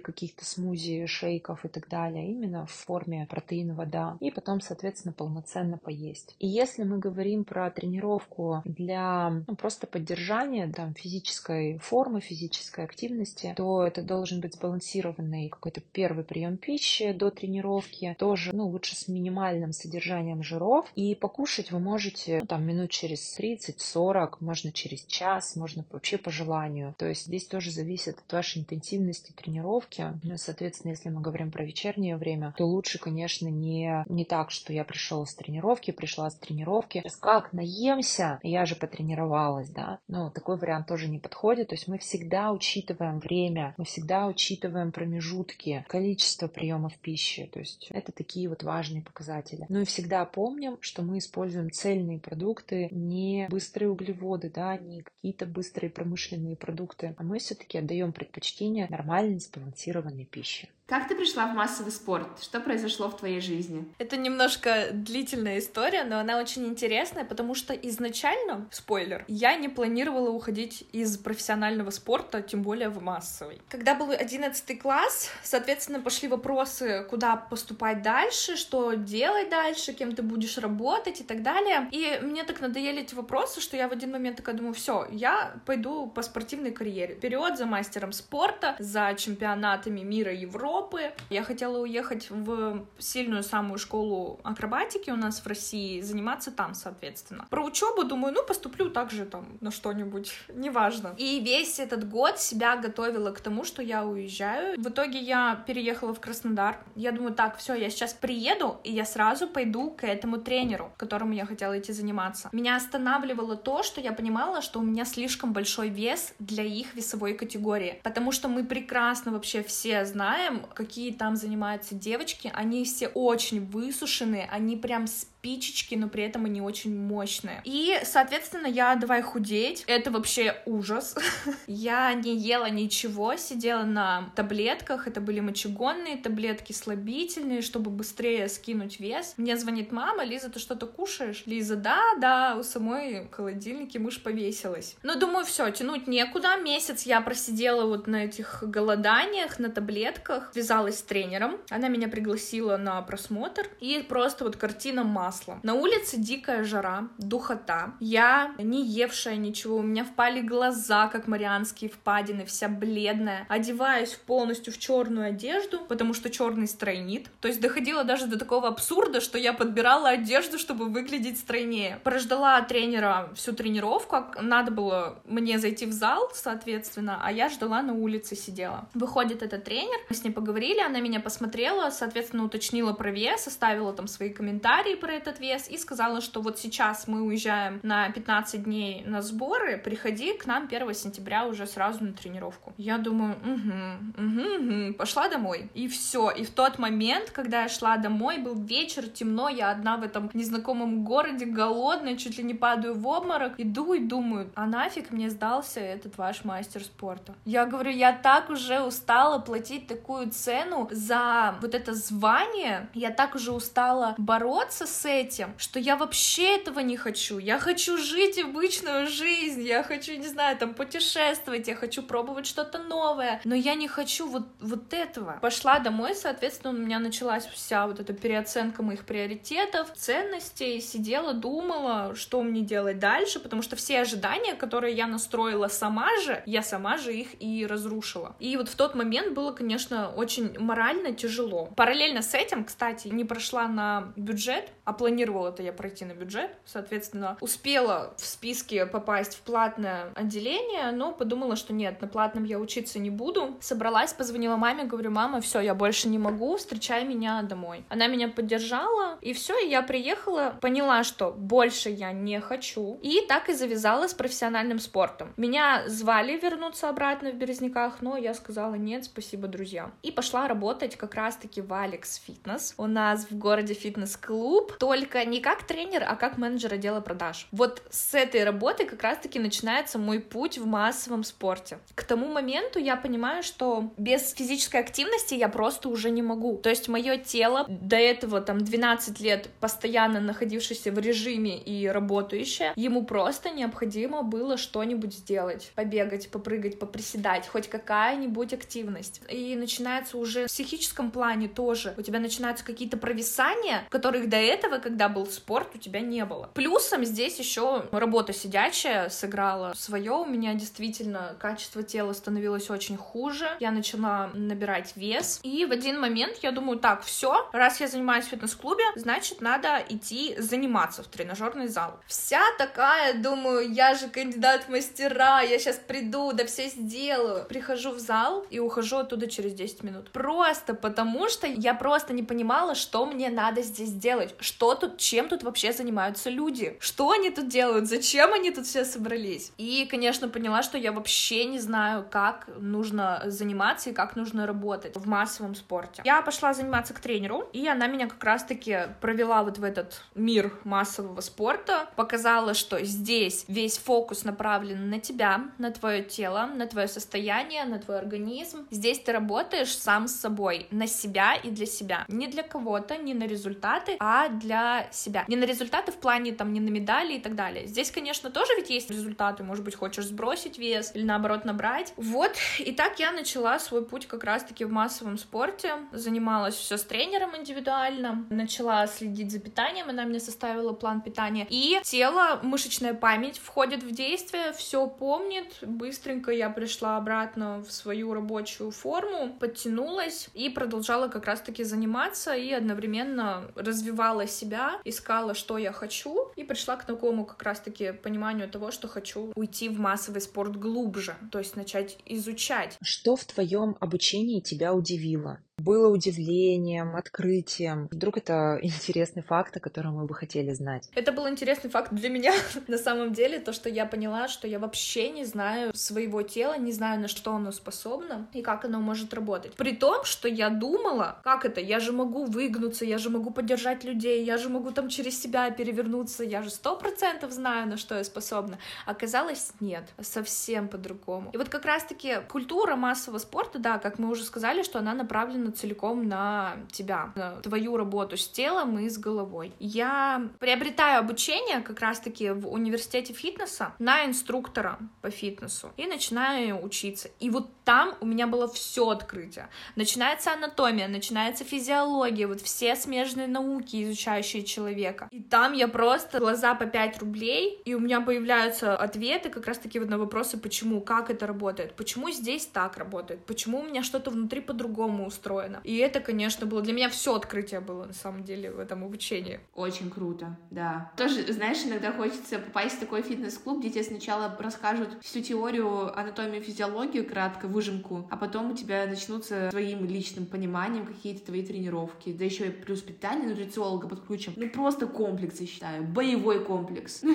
[0.00, 5.78] каких-то смузи, шейков и так далее, именно в форме протеина вода, и потом, соответственно, полноценно
[5.78, 6.36] поесть.
[6.38, 12.41] И если мы говорим про тренировку для ну, просто поддержания там, физической формы, физической
[12.84, 18.96] активности, то это должен быть сбалансированный какой-то первый прием пищи до тренировки, тоже, ну, лучше
[18.96, 20.90] с минимальным содержанием жиров.
[20.94, 26.30] И покушать вы можете, ну, там, минут через 30-40, можно через час, можно вообще по
[26.30, 26.94] желанию.
[26.98, 30.18] То есть здесь тоже зависит от вашей интенсивности тренировки.
[30.22, 34.72] Ну, соответственно, если мы говорим про вечернее время, то лучше, конечно, не, не так, что
[34.72, 40.00] я пришел с тренировки, пришла с тренировки, как наемся, я же потренировалась, да.
[40.08, 41.68] Ну, такой вариант тоже не подходит.
[41.68, 47.50] То есть мы всегда всегда учитываем время, мы всегда учитываем промежутки, количество приемов пищи.
[47.52, 49.66] То есть это такие вот важные показатели.
[49.68, 55.44] Ну и всегда помним, что мы используем цельные продукты, не быстрые углеводы, да, не какие-то
[55.44, 60.68] быстрые промышленные продукты, а мы все-таки отдаем предпочтение нормальной сбалансированной пище.
[60.92, 62.28] Как ты пришла в массовый спорт?
[62.42, 63.90] Что произошло в твоей жизни?
[63.96, 70.28] Это немножко длительная история, но она очень интересная, потому что изначально, спойлер, я не планировала
[70.28, 73.62] уходить из профессионального спорта, тем более в массовый.
[73.70, 80.22] Когда был 11 класс, соответственно, пошли вопросы, куда поступать дальше, что делать дальше, кем ты
[80.22, 81.88] будешь работать и так далее.
[81.90, 85.54] И мне так надоели эти вопросы, что я в один момент такая думаю, все, я
[85.64, 87.14] пойду по спортивной карьере.
[87.14, 91.12] Вперед за мастером спорта, за чемпионатами мира Европы, Европы.
[91.30, 97.46] Я хотела уехать в сильную самую школу акробатики у нас в России, заниматься там, соответственно.
[97.50, 101.14] Про учебу думаю, ну, поступлю также там на что-нибудь, неважно.
[101.16, 104.80] И весь этот год себя готовила к тому, что я уезжаю.
[104.80, 106.78] В итоге я переехала в Краснодар.
[106.96, 111.32] Я думаю, так, все, я сейчас приеду, и я сразу пойду к этому тренеру, которому
[111.32, 112.48] я хотела идти заниматься.
[112.52, 117.34] Меня останавливало то, что я понимала, что у меня слишком большой вес для их весовой
[117.34, 123.64] категории, потому что мы прекрасно вообще все знаем, какие там занимаются девочки, они все очень
[123.64, 125.06] высушенные, они прям
[125.42, 127.62] спичечки, но при этом они очень мощные.
[127.64, 129.82] И, соответственно, я давай худеть.
[129.88, 131.16] Это вообще ужас.
[131.66, 135.08] я не ела ничего, сидела на таблетках.
[135.08, 139.34] Это были мочегонные таблетки, слабительные, чтобы быстрее скинуть вес.
[139.36, 141.42] Мне звонит мама, Лиза, ты что-то кушаешь?
[141.46, 144.94] Лиза, да, да, у самой в холодильнике мышь повесилась.
[145.02, 146.54] Но думаю, все, тянуть некуда.
[146.56, 151.58] Месяц я просидела вот на этих голоданиях, на таблетках, связалась с тренером.
[151.68, 153.66] Она меня пригласила на просмотр.
[153.80, 155.60] И просто вот картина масс маслом.
[155.62, 157.94] На улице дикая жара, духота.
[158.00, 163.46] Я не евшая ничего, у меня впали глаза, как марианские впадины, вся бледная.
[163.48, 167.28] Одеваюсь полностью в черную одежду, потому что черный стройнит.
[167.40, 172.00] То есть доходило даже до такого абсурда, что я подбирала одежду, чтобы выглядеть стройнее.
[172.04, 177.94] Прождала тренера всю тренировку, надо было мне зайти в зал, соответственно, а я ждала на
[177.94, 178.88] улице, сидела.
[178.94, 183.92] Выходит этот тренер, мы с ней поговорили, она меня посмотрела, соответственно, уточнила про вес, оставила
[183.92, 188.64] там свои комментарии про этот вес и сказала, что вот сейчас мы уезжаем на 15
[188.64, 192.72] дней на сборы, приходи к нам 1 сентября уже сразу на тренировку.
[192.76, 194.94] Я думаю, угу, угу, угу.
[194.94, 195.70] пошла домой.
[195.74, 196.30] И все.
[196.30, 200.30] И в тот момент, когда я шла домой, был вечер, темно, я одна в этом
[200.34, 205.30] незнакомом городе, голодная, чуть ли не падаю в обморок, иду и думаю, а нафиг мне
[205.30, 207.34] сдался этот ваш мастер спорта?
[207.44, 213.34] Я говорю, я так уже устала платить такую цену за вот это звание, я так
[213.34, 217.38] уже устала бороться с этим, что я вообще этого не хочу.
[217.38, 222.78] Я хочу жить обычную жизнь, я хочу, не знаю, там путешествовать, я хочу пробовать что-то
[222.78, 225.38] новое, но я не хочу вот, вот этого.
[225.40, 232.14] Пошла домой, соответственно, у меня началась вся вот эта переоценка моих приоритетов, ценностей, сидела, думала,
[232.14, 236.96] что мне делать дальше, потому что все ожидания, которые я настроила сама же, я сама
[236.98, 238.34] же их и разрушила.
[238.38, 241.66] И вот в тот момент было, конечно, очень морально тяжело.
[241.76, 246.52] Параллельно с этим, кстати, не прошла на бюджет, а планировала это я пройти на бюджет,
[246.64, 252.60] соответственно, успела в списке попасть в платное отделение, но подумала, что нет, на платном я
[252.60, 253.56] учиться не буду.
[253.60, 257.84] Собралась, позвонила маме, говорю, мама, все, я больше не могу, встречай меня домой.
[257.88, 263.26] Она меня поддержала, и все, и я приехала, поняла, что больше я не хочу, и
[263.26, 265.32] так и завязала с профессиональным спортом.
[265.36, 269.90] Меня звали вернуться обратно в Березняках, но я сказала нет, спасибо, друзья.
[270.02, 272.74] И пошла работать как раз-таки в Алекс Фитнес.
[272.76, 277.46] У нас в городе фитнес-клуб, то только не как тренер, а как менеджер отдела продаж.
[277.50, 281.78] Вот с этой работы как раз-таки начинается мой путь в массовом спорте.
[281.94, 286.58] К тому моменту я понимаю, что без физической активности я просто уже не могу.
[286.58, 292.74] То есть мое тело до этого там 12 лет постоянно находившееся в режиме и работающее,
[292.76, 295.72] ему просто необходимо было что-нибудь сделать.
[295.74, 299.22] Побегать, попрыгать, поприседать, хоть какая-нибудь активность.
[299.30, 301.94] И начинается уже в психическом плане тоже.
[301.96, 306.50] У тебя начинаются какие-то провисания, которых до этого, когда был спорт, у тебя не было.
[306.54, 310.12] Плюсом здесь еще работа сидячая сыграла свое.
[310.12, 313.48] У меня действительно качество тела становилось очень хуже.
[313.60, 315.40] Я начала набирать вес.
[315.42, 319.82] И в один момент я думаю, так, все, раз я занимаюсь в фитнес-клубе, значит, надо
[319.88, 322.00] идти заниматься в тренажерный зал.
[322.06, 327.46] Вся такая, думаю, я же кандидат в мастера, я сейчас приду, да все сделаю.
[327.46, 330.10] Прихожу в зал и ухожу оттуда через 10 минут.
[330.10, 334.96] Просто потому, что я просто не понимала, что мне надо здесь делать, что что тут,
[334.96, 339.50] чем тут вообще занимаются люди, что они тут делают, зачем они тут все собрались.
[339.58, 344.96] И, конечно, поняла, что я вообще не знаю, как нужно заниматься и как нужно работать
[344.96, 346.00] в массовом спорте.
[346.04, 350.52] Я пошла заниматься к тренеру, и она меня как раз-таки провела вот в этот мир
[350.62, 356.86] массового спорта, показала, что здесь весь фокус направлен на тебя, на твое тело, на твое
[356.86, 358.68] состояние, на твой организм.
[358.70, 362.04] Здесь ты работаешь сам с собой, на себя и для себя.
[362.06, 364.51] Не для кого-то, не на результаты, а для
[364.90, 365.24] себя.
[365.28, 367.66] Не на результаты в плане там, не на медали и так далее.
[367.66, 369.42] Здесь, конечно, тоже ведь есть результаты.
[369.42, 371.92] Может быть, хочешь сбросить вес или наоборот набрать.
[371.96, 372.32] Вот.
[372.58, 375.74] И так я начала свой путь как раз-таки в массовом спорте.
[375.92, 378.26] Занималась все с тренером индивидуально.
[378.30, 379.88] Начала следить за питанием.
[379.88, 381.46] Она мне составила план питания.
[381.50, 385.58] И тело, мышечная память входит в действие, все помнит.
[385.62, 392.52] Быстренько я пришла обратно в свою рабочую форму, подтянулась и продолжала как раз-таки заниматься и
[392.52, 398.70] одновременно развивала себя, искала, что я хочу, и пришла к такому как раз-таки пониманию того,
[398.70, 402.76] что хочу уйти в массовый спорт глубже, то есть начать изучать.
[402.82, 405.38] Что в твоем обучении тебя удивило?
[405.62, 407.88] Было удивлением, открытием?
[407.90, 410.88] Вдруг это интересный факт, о котором мы бы хотели знать?
[410.94, 412.32] Это был интересный факт для меня,
[412.68, 416.72] на самом деле, то, что я поняла, что я вообще не знаю своего тела, не
[416.72, 419.54] знаю, на что оно способно и как оно может работать.
[419.54, 423.84] При том, что я думала, как это, я же могу выгнуться, я же могу поддержать
[423.84, 427.96] людей, я же могу там через себя перевернуться, я же сто процентов знаю, на что
[427.96, 428.58] я способна.
[428.86, 431.30] Оказалось, нет, совсем по-другому.
[431.32, 435.51] И вот как раз-таки культура массового спорта, да, как мы уже сказали, что она направлена
[435.52, 439.52] целиком на тебя, на твою работу с телом и с головой.
[439.58, 447.10] Я приобретаю обучение как раз-таки в университете фитнеса на инструктора по фитнесу и начинаю учиться.
[447.20, 449.48] И вот там у меня было все открытие.
[449.76, 455.08] Начинается анатомия, начинается физиология, вот все смежные науки, изучающие человека.
[455.10, 459.78] И там я просто глаза по 5 рублей, и у меня появляются ответы как раз-таки
[459.78, 464.10] вот на вопросы, почему, как это работает, почему здесь так работает, почему у меня что-то
[464.10, 465.60] внутри по-другому устроено.
[465.64, 469.40] И это, конечно, было для меня все открытие было на самом деле в этом обучении.
[469.54, 470.92] Очень круто, да.
[470.96, 476.40] Тоже, знаешь, иногда хочется попасть в такой фитнес-клуб, где тебе сначала расскажут всю теорию анатомии
[476.40, 482.24] физиологию, кратко, выжимку, а потом у тебя начнутся своим личным пониманием какие-то твои тренировки, да
[482.24, 484.32] еще и плюс питание нутрициолога подключим.
[484.36, 487.02] Ну просто комплекс, я считаю, боевой комплекс.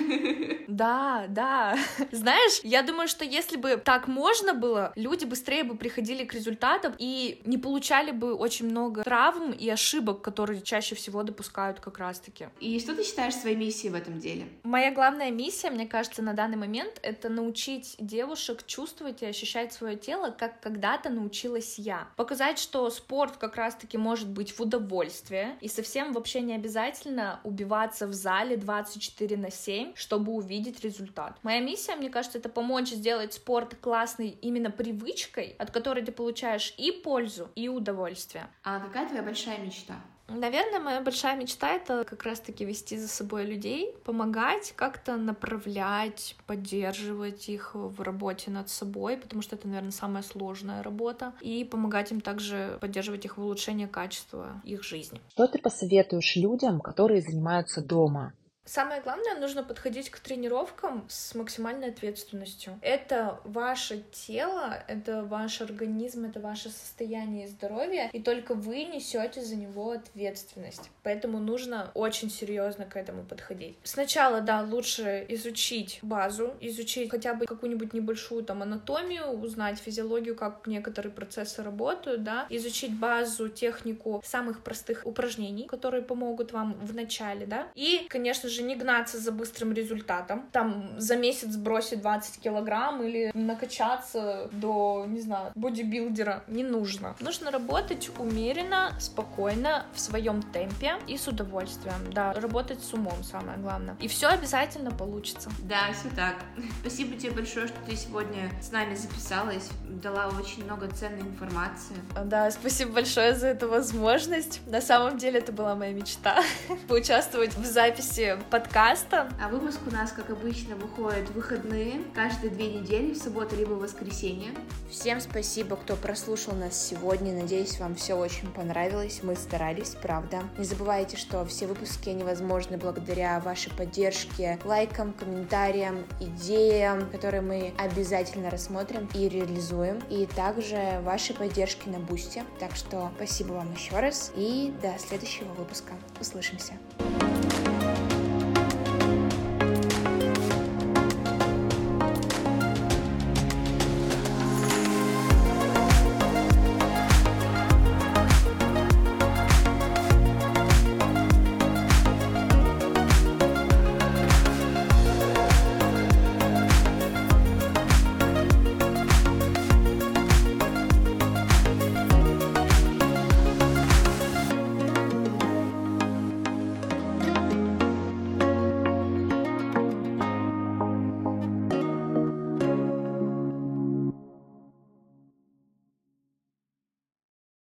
[0.68, 1.76] Да, да.
[2.12, 6.94] Знаешь, я думаю, что если бы так можно было, люди быстрее бы приходили к результатам
[6.98, 12.48] и не получали бы очень много травм и ошибок, которые чаще всего допускают как раз-таки.
[12.60, 14.46] И что ты считаешь своей миссией в этом деле?
[14.62, 19.96] Моя главная миссия, мне кажется, на данный момент, это научить девушек чувствовать и ощущать свое
[19.96, 22.08] тело, как когда-то научилась я.
[22.16, 28.06] Показать, что спорт как раз-таки может быть в удовольствие, и совсем вообще не обязательно убиваться
[28.06, 31.38] в зале 24 на 7, чтобы увидеть результат.
[31.42, 36.74] Моя миссия, мне кажется, это помочь сделать спорт классной именно привычкой, от которой ты получаешь
[36.76, 38.48] и пользу, и удовольствие.
[38.64, 39.94] А какая твоя большая мечта?
[40.28, 47.48] Наверное, моя большая мечта— это как раз-таки вести за собой людей, помогать, как-то направлять, поддерживать
[47.48, 52.20] их в работе над собой, потому что это, наверное, самая сложная работа, и помогать им
[52.20, 55.20] также поддерживать их в улучшении качества их жизни.
[55.30, 58.34] Что ты посоветуешь людям, которые занимаются дома?
[58.68, 62.78] Самое главное, нужно подходить к тренировкам с максимальной ответственностью.
[62.82, 69.56] Это ваше тело, это ваш организм, это ваше состояние здоровья, и только вы несете за
[69.56, 70.90] него ответственность.
[71.02, 73.78] Поэтому нужно очень серьезно к этому подходить.
[73.84, 80.66] Сначала, да, лучше изучить базу, изучить хотя бы какую-нибудь небольшую там анатомию, узнать физиологию, как
[80.66, 87.46] некоторые процессы работают, да, изучить базу, технику самых простых упражнений, которые помогут вам в начале,
[87.46, 90.44] да, и, конечно же, же не гнаться за быстрым результатом.
[90.52, 96.42] Там за месяц сбросить 20 килограмм или накачаться до, не знаю, бодибилдера.
[96.48, 97.16] Не нужно.
[97.20, 102.12] Нужно работать умеренно, спокойно, в своем темпе и с удовольствием.
[102.12, 103.96] Да, работать с умом самое главное.
[104.00, 105.50] И все обязательно получится.
[105.62, 106.36] Да, все так.
[106.80, 111.96] Спасибо тебе большое, что ты сегодня с нами записалась, дала очень много ценной информации.
[112.24, 114.60] Да, спасибо большое за эту возможность.
[114.66, 116.42] На самом деле это была моя мечта
[116.88, 119.28] поучаствовать в записи подкаста.
[119.42, 123.72] А выпуск у нас, как обычно, выходит в выходные, каждые две недели, в субботу либо
[123.72, 124.50] в воскресенье.
[124.90, 127.32] Всем спасибо, кто прослушал нас сегодня.
[127.32, 129.20] Надеюсь, вам все очень понравилось.
[129.22, 130.42] Мы старались, правда.
[130.56, 138.50] Не забывайте, что все выпуски невозможны благодаря вашей поддержке, лайкам, комментариям, идеям, которые мы обязательно
[138.50, 140.00] рассмотрим и реализуем.
[140.08, 142.44] И также вашей поддержки на Бусте.
[142.58, 145.92] Так что спасибо вам еще раз и до следующего выпуска.
[146.20, 146.74] Услышимся.